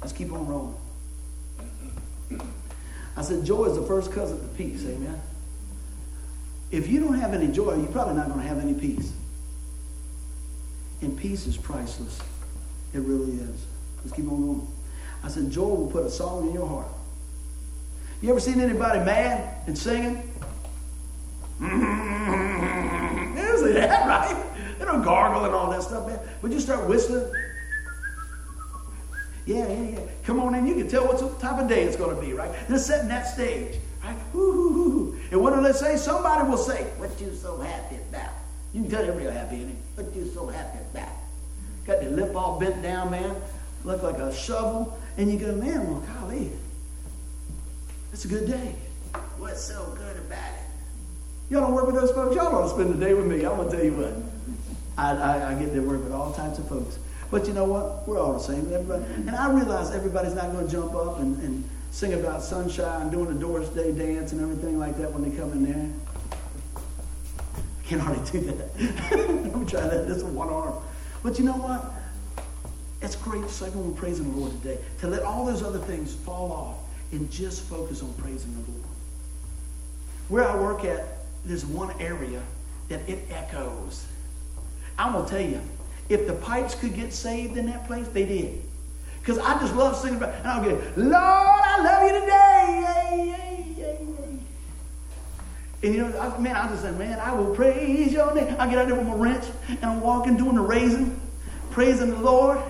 [0.00, 0.74] Let's keep on rolling.
[3.16, 4.86] I said, joy is the first cousin to peace.
[4.86, 5.20] Amen.
[6.70, 9.12] If you don't have any joy, you're probably not going to have any peace.
[11.02, 12.20] And peace is priceless.
[12.92, 13.64] It really is.
[14.04, 14.66] Let's keep on going.
[15.22, 16.88] I said, joy will put a song in your heart.
[18.22, 20.26] You ever seen anybody mad and singing?
[23.60, 24.78] see that, right?
[24.78, 26.18] They don't gargle and all that stuff, man.
[26.42, 27.30] But you start whistling.
[29.46, 30.00] Yeah, yeah, yeah.
[30.24, 30.66] Come on in.
[30.66, 32.50] You can tell what type of day it's going to be, right?
[32.68, 34.16] They're setting that stage, right?
[34.32, 35.18] Woo-hoo-hoo.
[35.30, 35.96] And what do they say?
[35.96, 38.29] Somebody will say, What you so happy about?
[38.72, 39.76] You can tell they're real happy, ain't it?
[39.96, 41.08] What you so happy about?
[41.86, 43.34] Got their lip all bent down, man.
[43.84, 44.98] Look like a shovel.
[45.16, 46.50] And you go, man, well, golly,
[48.12, 48.74] it's a good day.
[49.38, 50.60] What's so good about it?
[51.50, 52.36] Y'all don't work with those folks.
[52.36, 53.44] Y'all don't spend the day with me.
[53.44, 54.14] I'm going to tell you what.
[54.96, 56.98] I, I, I get to work with all types of folks.
[57.30, 58.06] But you know what?
[58.06, 58.72] We're all the same.
[58.72, 59.04] Everybody.
[59.14, 63.10] And I realize everybody's not going to jump up and, and sing about sunshine and
[63.10, 65.90] doing the Doris Day dance and everything like that when they come in there.
[67.90, 68.78] I can hardly do that.
[69.10, 70.06] Let me try that.
[70.06, 70.74] This is one arm.
[71.24, 71.92] But you know what?
[73.02, 75.80] It's great, just like when we're praising the Lord today, to let all those other
[75.80, 76.76] things fall off
[77.10, 78.84] and just focus on praising the Lord.
[80.28, 81.04] Where I work at,
[81.44, 82.40] there's one area
[82.90, 84.06] that it echoes.
[84.96, 85.60] I'm going to tell you,
[86.08, 88.62] if the pipes could get saved in that place, they did.
[89.18, 92.59] Because I just love singing And I'll get, Lord, I love you today.
[95.82, 98.54] And you know, I, man, I just say, man, I will praise your name.
[98.58, 101.18] I get out there with my wrench and I'm walking, doing the raising,
[101.70, 102.60] praising the Lord,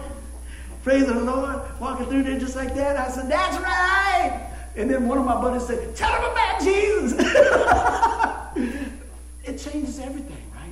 [0.84, 2.96] praising the Lord, walking through there just like that.
[2.96, 4.46] I said, that's right.
[4.76, 7.18] And then one of my buddies said, tell him about Jesus.
[9.44, 10.42] it changes everything.
[10.54, 10.70] Right?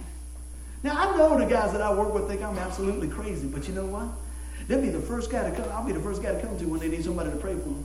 [0.85, 3.75] Now, I know the guys that I work with think I'm absolutely crazy, but you
[3.75, 4.07] know what?
[4.69, 5.69] They'll be the first guy to come.
[5.73, 7.61] I'll be the first guy to come to when they need somebody to pray for
[7.61, 7.85] them.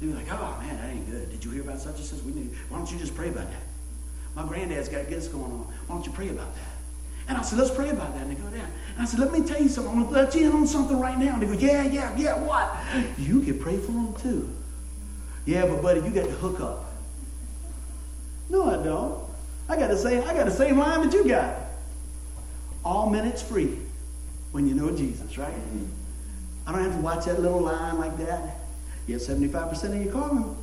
[0.00, 1.30] They'll be like, oh, man, that ain't good.
[1.30, 2.22] Did you hear about such and such?
[2.22, 3.62] We need, why don't you just pray about that?
[4.34, 5.66] My granddad's got this going on.
[5.86, 6.70] Why don't you pray about that?
[7.28, 8.22] And I said, let's pray about that.
[8.22, 8.66] And they go down.
[8.94, 9.92] And I said, let me tell you something.
[9.92, 11.34] I'm going to let you in on something right now.
[11.34, 12.74] And they go, yeah, yeah, yeah, what?
[13.18, 14.50] You can pray for them too.
[15.44, 16.92] Yeah, but buddy, you got to hook up.
[18.48, 19.22] No, I don't.
[19.68, 21.56] I got the same, I got the same line that you got.
[22.84, 23.78] All minutes free
[24.52, 25.52] when you know Jesus, right?
[25.52, 25.84] Mm-hmm.
[26.66, 28.59] I don't have to watch that little line like that.
[29.10, 30.56] You have 75% of your calling.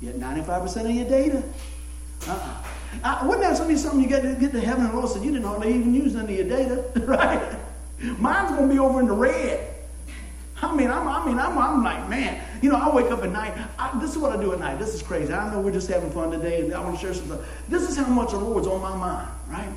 [0.00, 1.42] You have 95% of your data.
[2.28, 2.64] Uh-uh.
[3.02, 5.32] Uh, wouldn't that be something you get to get to heaven and Lord said you
[5.32, 7.58] didn't hardly even use any of your data, right?
[8.20, 9.74] Mine's gonna be over in the red.
[10.62, 13.32] I mean, I'm, I mean, I'm, I'm like, man, you know, I wake up at
[13.32, 13.54] night.
[13.76, 14.78] I, this is what I do at night.
[14.78, 15.32] This is crazy.
[15.32, 17.40] I know we're just having fun today, and I want to share some stuff.
[17.68, 19.68] This is how much the Lord's on my mind, right?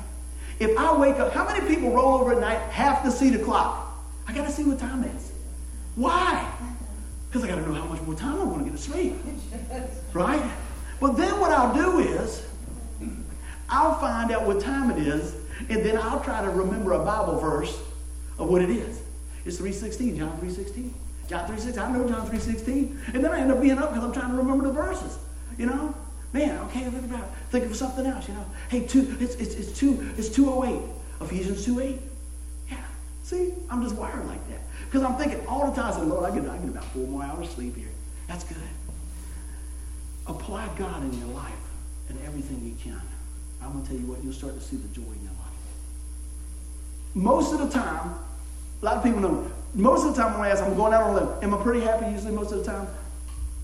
[0.60, 3.42] If I wake up, how many people roll over at night have to see the
[3.42, 3.92] clock?
[4.28, 5.32] I got to see what time it is.
[5.96, 6.48] Why?
[7.32, 9.14] Because I got to know how much more time I want to get to sleep,
[10.12, 10.52] right?
[11.00, 12.46] But then what I'll do is,
[13.70, 15.34] I'll find out what time it is,
[15.70, 17.80] and then I'll try to remember a Bible verse
[18.38, 19.00] of what it is.
[19.46, 20.90] It's 3.16, John 3.16.
[21.26, 23.14] John 3.16, I know John 3.16.
[23.14, 25.18] And then I end up being up because I'm trying to remember the verses.
[25.56, 25.94] You know?
[26.34, 28.44] Man, okay, think about think of something else, you know.
[28.68, 30.82] Hey, two, it's, it's, it's two, it's 208.
[31.22, 31.98] Ephesians 2.8.
[33.22, 34.60] See, I'm just wired like that.
[34.86, 37.06] Because I'm thinking all the time, I said, Lord, I get, I get about four
[37.06, 37.88] more hours sleep here.
[38.28, 38.56] That's good.
[40.26, 41.52] Apply God in your life
[42.08, 43.00] and everything you can.
[43.62, 45.52] I'm going to tell you what, you'll start to see the joy in your life.
[47.14, 48.14] Most of the time,
[48.80, 49.50] a lot of people know.
[49.74, 51.44] Most of the time when I ask, I'm going out on a limb.
[51.44, 52.86] Am I pretty happy usually most of the time?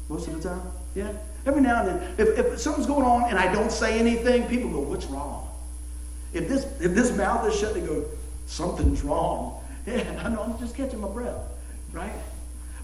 [0.09, 0.63] Most of the time?
[0.95, 1.13] Yeah.
[1.45, 4.71] Every now and then, if, if something's going on and I don't say anything, people
[4.71, 5.49] go, What's wrong?
[6.33, 8.05] If this, if this mouth is shut, they go,
[8.49, 9.55] Something's wrong.
[9.87, 11.39] Yeah, I know, I'm just catching my breath,
[11.93, 12.13] right?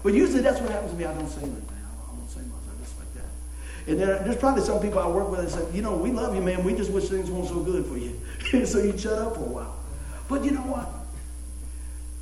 [0.01, 1.05] But usually that's what happens to me.
[1.05, 1.67] I don't say anything.
[1.69, 2.61] I don't say much.
[2.65, 3.91] I just like that.
[3.91, 6.33] And there, there's probably some people I work with that say, You know, we love
[6.33, 6.63] you, man.
[6.63, 8.19] We just wish things weren't so good for you.
[8.65, 9.75] so you shut up for a while.
[10.27, 10.89] But you know what?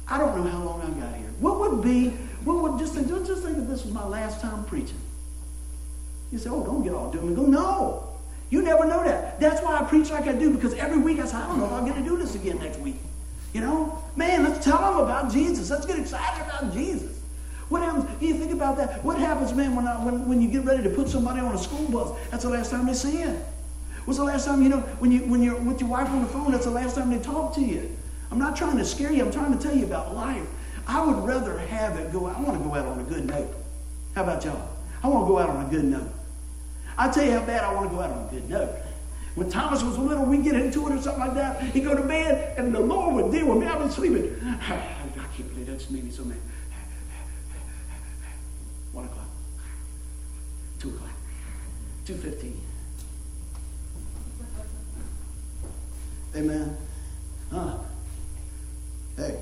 [0.06, 1.32] I don't know how long I got here.
[1.40, 2.10] What would be,
[2.44, 5.00] what would, just think, just think if this was my last time preaching.
[6.30, 7.48] You say, oh, don't get all doom and.
[7.48, 8.10] No.
[8.50, 9.40] You never know that.
[9.40, 11.68] That's why I preach like I do, because every week I say, I don't know
[11.68, 12.98] if I'm going to do this again next week.
[13.54, 14.04] You know?
[14.16, 15.70] Man, let's tell them about Jesus.
[15.70, 17.22] Let's get excited about Jesus.
[17.70, 18.22] What happens?
[18.22, 19.04] You think about that.
[19.04, 21.58] What happens, man, when, I, when, when you get ready to put somebody on a
[21.58, 22.20] school bus?
[22.30, 23.40] That's the last time they see you.
[24.06, 26.28] What's the last time, you know, when, you, when you're with your wife on the
[26.28, 27.90] phone, that's the last time they talk to you.
[28.32, 29.24] I'm not trying to scare you.
[29.24, 30.46] I'm trying to tell you about life.
[30.88, 32.26] I would rather have it go.
[32.26, 33.48] I want to go out on a good note.
[34.16, 34.70] How about y'all?
[35.02, 36.10] I want to go out on a good note.
[36.98, 38.70] I'll tell you how bad I want to go out on a good note.
[39.36, 41.62] When Thomas was little, we get into it or something like that.
[41.62, 43.68] He'd go to bed, and the Lord would deal with me.
[43.68, 44.38] I've been sleeping.
[44.44, 46.38] I can't believe that just made me so mad.
[48.92, 49.26] One o'clock.
[50.80, 51.10] Two o'clock.
[52.06, 52.62] Two fifteen.
[56.36, 56.78] Amen.
[57.52, 57.78] Huh?
[59.16, 59.40] Hey.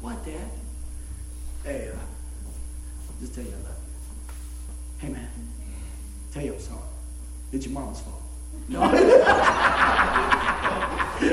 [0.00, 0.50] What, Dad?
[1.64, 1.98] Hey, uh,
[3.20, 3.76] just tell you I love
[5.00, 5.06] you.
[5.06, 5.28] Hey, man.
[6.32, 6.80] Tell you I'm sorry.
[7.52, 8.22] It's your mama's fault.
[8.68, 8.82] No.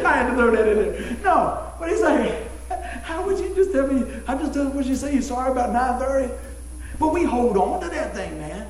[0.06, 1.18] I had to throw that in there.
[1.24, 1.74] No.
[1.80, 2.52] But he's like,
[3.04, 5.72] how would you just tell me, I just tell would you say you're sorry about
[5.72, 6.34] 930?
[7.00, 8.68] But we hold on to that thing, man.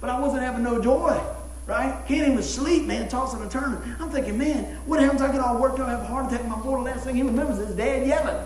[0.00, 1.20] But I wasn't having no joy,
[1.66, 2.04] right?
[2.06, 3.78] Can't even sleep, man, tossing and turning.
[4.00, 5.22] I'm thinking, man, what happens?
[5.22, 7.22] I get all worked up, have a heart attack, my boy, the last thing he
[7.22, 8.44] remembers is dad yelling.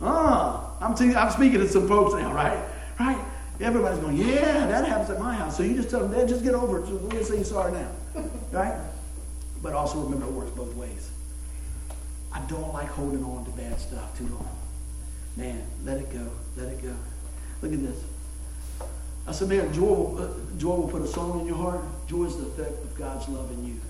[0.00, 2.58] Uh, I'm, t- I'm speaking to some folks now, right?
[2.98, 3.24] Right?
[3.60, 5.56] Everybody's going, yeah, that happens at my house.
[5.56, 6.88] So you just tell them, Dad, just get over it.
[6.88, 7.90] We're going to say sorry now.
[8.52, 8.74] right?
[9.62, 11.10] But also remember it works both ways.
[12.32, 14.48] I don't like holding on to bad stuff too long.
[15.36, 16.30] Man, let it go.
[16.56, 16.94] Let it go.
[17.60, 18.02] Look at this.
[19.26, 21.80] I said, man, joy will, uh, joy will put a song in your heart.
[22.08, 23.80] Joy is the effect of God's love in you.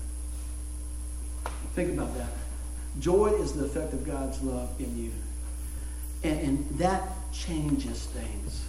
[1.73, 2.29] Think about that.
[2.99, 5.11] Joy is the effect of God's love in you.
[6.23, 7.01] And, and that
[7.33, 8.62] changes things.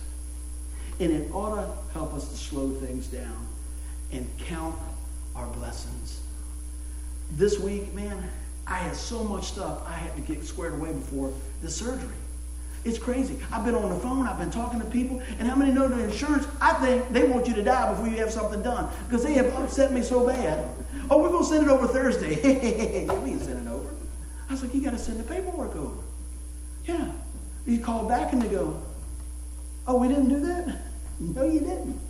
[1.00, 3.46] And it ought to help us to slow things down
[4.12, 4.76] and count
[5.34, 6.20] our blessings.
[7.32, 8.30] This week, man,
[8.66, 11.32] I had so much stuff I had to get squared away before
[11.62, 12.08] the surgery.
[12.84, 13.38] It's crazy.
[13.50, 16.04] I've been on the phone, I've been talking to people, and how many know the
[16.04, 16.46] insurance?
[16.60, 19.46] I think they want you to die before you have something done because they have
[19.54, 20.68] upset me so bad.
[21.10, 22.36] Oh, we're going to send it over Thursday.
[23.06, 23.88] we ain't sending it over.
[24.48, 26.02] I was like, you got to send the paperwork over.
[26.84, 27.10] Yeah.
[27.66, 28.82] You call back and they go,
[29.86, 30.80] oh, we didn't do that?
[31.20, 32.00] No, you didn't.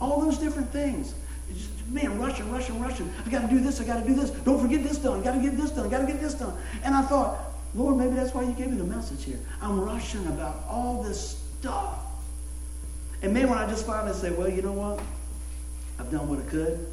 [0.00, 1.14] All those different things.
[1.52, 3.12] Just, man, rushing, rushing, rushing.
[3.24, 3.80] I got to do this.
[3.80, 4.30] I got to do this.
[4.30, 5.22] Don't forget this done.
[5.22, 5.88] Got to get this done.
[5.88, 6.56] Got to get this done.
[6.84, 7.38] And I thought,
[7.74, 9.38] Lord, maybe that's why you gave me the message here.
[9.60, 11.98] I'm rushing about all this stuff.
[13.22, 15.02] And man, when I just finally say, well, you know what?
[15.98, 16.86] I've done what I could.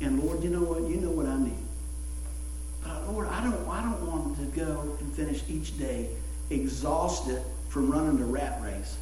[0.00, 0.88] And Lord, you know what?
[0.88, 1.56] You know what I need.
[2.82, 6.10] But Lord, I don't, I don't want to go and finish each day
[6.50, 8.96] exhausted from running the rat race.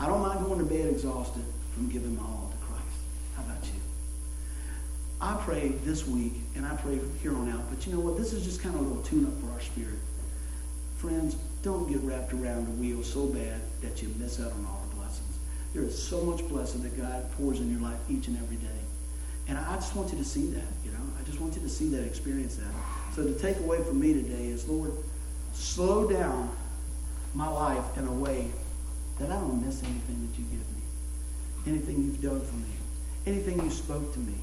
[0.00, 1.44] I don't mind going to bed exhausted
[1.74, 2.86] from giving my all to Christ.
[3.36, 3.80] How about you?
[5.20, 8.16] I pray this week, and I pray from here on out, but you know what?
[8.16, 9.98] This is just kind of a little tune up for our spirit.
[10.96, 14.82] Friends, don't get wrapped around the wheel so bad that you miss out on all
[14.88, 15.38] the blessings.
[15.74, 18.68] There is so much blessing that God pours in your life each and every day.
[19.48, 21.04] And I just want you to see that, you know.
[21.20, 22.72] I just want you to see that, experience that.
[23.14, 24.92] So the takeaway from me today is, Lord,
[25.52, 26.50] slow down
[27.34, 28.50] my life in a way
[29.20, 30.82] that I don't miss anything that you give me,
[31.66, 32.72] anything you've done for me,
[33.26, 34.34] anything you spoke to me,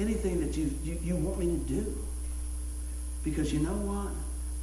[0.00, 1.98] anything that you, you, you want me to do.
[3.22, 4.12] Because you know what?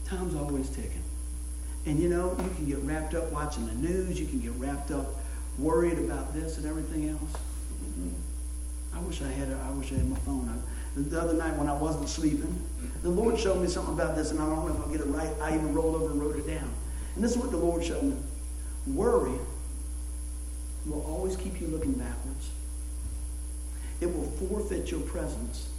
[0.10, 1.04] Time's always ticking.
[1.86, 4.92] And you know, you can get wrapped up watching the news, you can get wrapped
[4.92, 5.08] up
[5.60, 7.38] worried about this and everything else.
[8.96, 10.50] I wish I had a, I wish I had my phone.
[10.50, 12.60] I, the other night when I wasn't sleeping,
[13.02, 15.08] the Lord showed me something about this, and I don't know if I'll get it
[15.08, 15.30] right.
[15.42, 16.70] I even rolled over and wrote it down.
[17.16, 18.16] And this is what the Lord showed me.
[18.88, 19.38] Worry
[20.86, 22.50] will always keep you looking backwards.
[24.02, 25.70] It will forfeit your presence,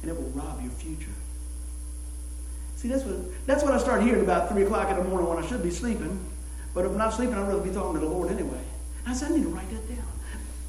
[0.00, 1.10] and it will rob your future.
[2.76, 5.36] See, that's what, that's what I start hearing about 3 o'clock in the morning when
[5.36, 6.18] I should be sleeping.
[6.72, 8.62] But if I'm not sleeping, I'd rather be talking to the Lord anyway.
[9.04, 10.06] And I said, I need to write that down.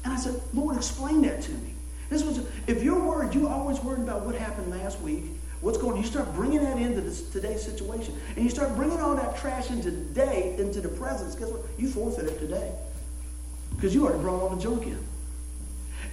[0.04, 1.74] And I said, Lord, explain that to me.
[2.10, 5.24] This was, if you're worried, you're always worried about what happened last week,
[5.62, 6.02] what's going on.
[6.02, 8.14] You start bringing that into this, today's situation.
[8.36, 11.38] And you start bringing all that trash into today, into the present.
[11.38, 11.62] Guess what?
[11.78, 12.72] You forfeit it today.
[13.74, 14.98] Because you already brought all the junk in.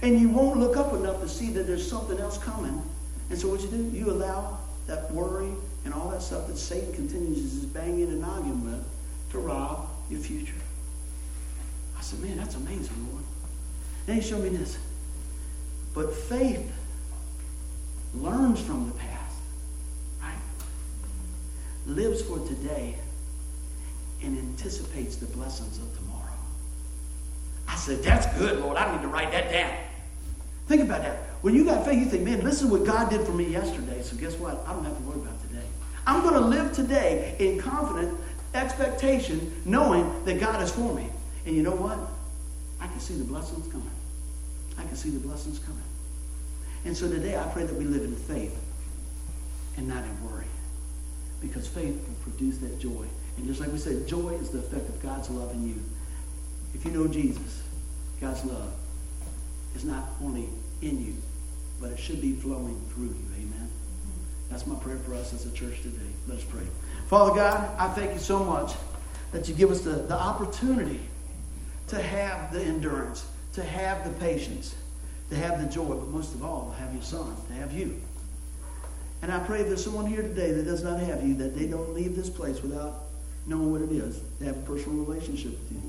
[0.02, 2.82] And you won't look up enough to see that there's something else coming.
[3.28, 5.52] And so what you do, you allow that worry
[5.84, 8.84] and all that stuff that Satan continues to banging and noggin with
[9.32, 10.54] to rob your future.
[11.98, 13.24] I said, man, that's amazing, Lord.
[14.06, 14.78] Then he showed me this.
[15.92, 16.72] But faith
[18.14, 19.29] learns from the past?
[21.86, 22.94] Lives for today
[24.22, 26.32] and anticipates the blessings of tomorrow.
[27.66, 28.76] I said, that's good, Lord.
[28.76, 29.74] I need to write that down.
[30.66, 31.16] Think about that.
[31.42, 34.02] When you got faith, you think, man, listen what God did for me yesterday.
[34.02, 34.62] So guess what?
[34.66, 35.64] I don't have to worry about today.
[36.06, 38.18] I'm going to live today in confident
[38.54, 41.08] expectation, knowing that God is for me.
[41.46, 41.98] And you know what?
[42.80, 43.90] I can see the blessings coming.
[44.78, 45.82] I can see the blessings coming.
[46.84, 48.58] And so today I pray that we live in faith
[49.76, 50.46] and not in worry.
[51.40, 53.06] Because faith will produce that joy.
[53.36, 55.82] And just like we said, joy is the effect of God's love in you.
[56.74, 57.62] If you know Jesus,
[58.20, 58.72] God's love
[59.74, 60.48] is not only
[60.82, 61.14] in you,
[61.80, 63.26] but it should be flowing through you.
[63.36, 63.70] Amen.
[64.50, 65.96] That's my prayer for us as a church today.
[66.26, 66.66] Let us pray.
[67.06, 68.74] Father God, I thank you so much
[69.32, 71.00] that you give us the, the opportunity
[71.88, 74.74] to have the endurance, to have the patience,
[75.30, 78.00] to have the joy, but most of all, to have your son, to have you.
[79.22, 81.66] And I pray if there's someone here today that does not have you, that they
[81.66, 83.04] don't leave this place without
[83.46, 85.82] knowing what it is to have a personal relationship with you.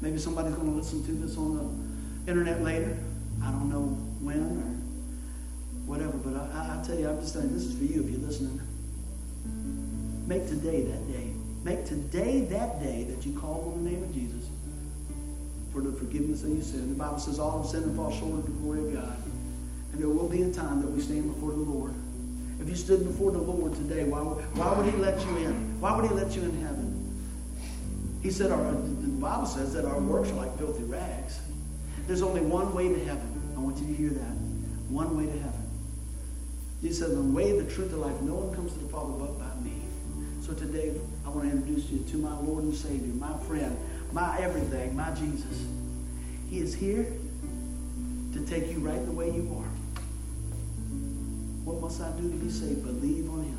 [0.00, 1.56] Maybe somebody's going to listen to this on
[2.24, 2.96] the internet later.
[3.42, 3.82] I don't know
[4.20, 4.76] when or
[5.86, 8.20] whatever, but I, I, tell you, I'm just saying, this is for you if you're
[8.20, 8.60] listening.
[10.26, 11.32] Make today that day.
[11.62, 14.48] Make today that day that you call on the name of Jesus
[15.72, 16.88] for the forgiveness of your sin.
[16.90, 19.16] The Bible says all have sinned and fall short of the glory of God.
[19.92, 21.94] And there will be a time that we stand before the Lord.
[22.60, 25.80] If you stood before the Lord today, why, why would he let you in?
[25.80, 26.86] Why would he let you in heaven?
[28.22, 31.40] He said, our, the Bible says that our works are like filthy rags.
[32.06, 33.54] There's only one way to heaven.
[33.56, 34.34] I want you to hear that.
[34.88, 35.68] One way to heaven.
[36.80, 38.20] He said, the way, the truth, the life.
[38.22, 39.82] No one comes to the Father but by me.
[40.40, 40.94] So today,
[41.24, 43.76] I want to introduce you to my Lord and Savior, my friend,
[44.12, 45.66] my everything, my Jesus.
[46.48, 47.06] He is here
[48.32, 49.75] to take you right the way you are.
[51.66, 52.84] What must I do to be saved?
[52.84, 53.58] Believe on him.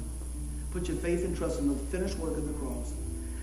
[0.72, 2.93] Put your faith and trust in the finished work of the cross.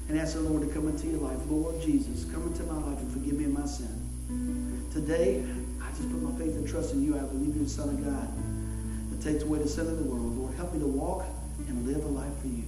[0.08, 1.36] And ask the Lord to come into your life.
[1.50, 4.88] Lord Jesus, come into my life and forgive me of my sin.
[4.90, 5.44] Today,
[5.82, 7.14] I just put my faith and trust in you.
[7.14, 8.28] I believe you're the Son of God
[9.10, 10.36] that takes away the sin of the world.
[10.38, 11.26] Lord, help me to walk
[11.68, 12.64] and live a life for you.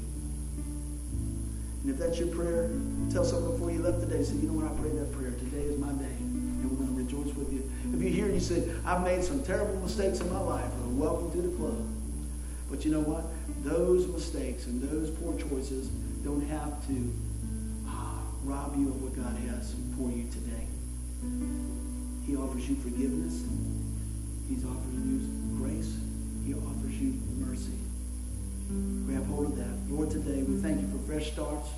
[1.82, 2.68] And if that's your prayer,
[3.10, 5.30] tell someone before you left today, say, you know what, I prayed that prayer.
[5.30, 6.16] Today is my day.
[6.20, 7.62] And we're going to rejoice with you.
[7.94, 11.30] If you're here and you say, I've made some terrible mistakes in my life, welcome
[11.30, 11.85] to the club.
[12.70, 13.24] But you know what?
[13.62, 15.88] Those mistakes and those poor choices
[16.24, 17.14] don't have to
[17.88, 20.66] uh, rob you of what God has for you today.
[22.26, 23.44] He offers you forgiveness.
[24.48, 25.96] He's offering you grace.
[26.44, 27.78] He offers you mercy.
[29.06, 29.92] Grab hold of that.
[29.92, 31.68] Lord, today we thank you for fresh starts.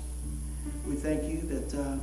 [0.87, 1.97] We thank you that uh,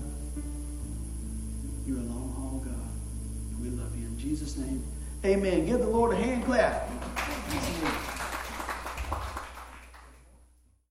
[1.87, 3.61] you're a long haul God.
[3.61, 4.07] We love you.
[4.07, 4.85] In Jesus' name,
[5.25, 5.67] amen.
[5.67, 6.89] Give the Lord a hand clap.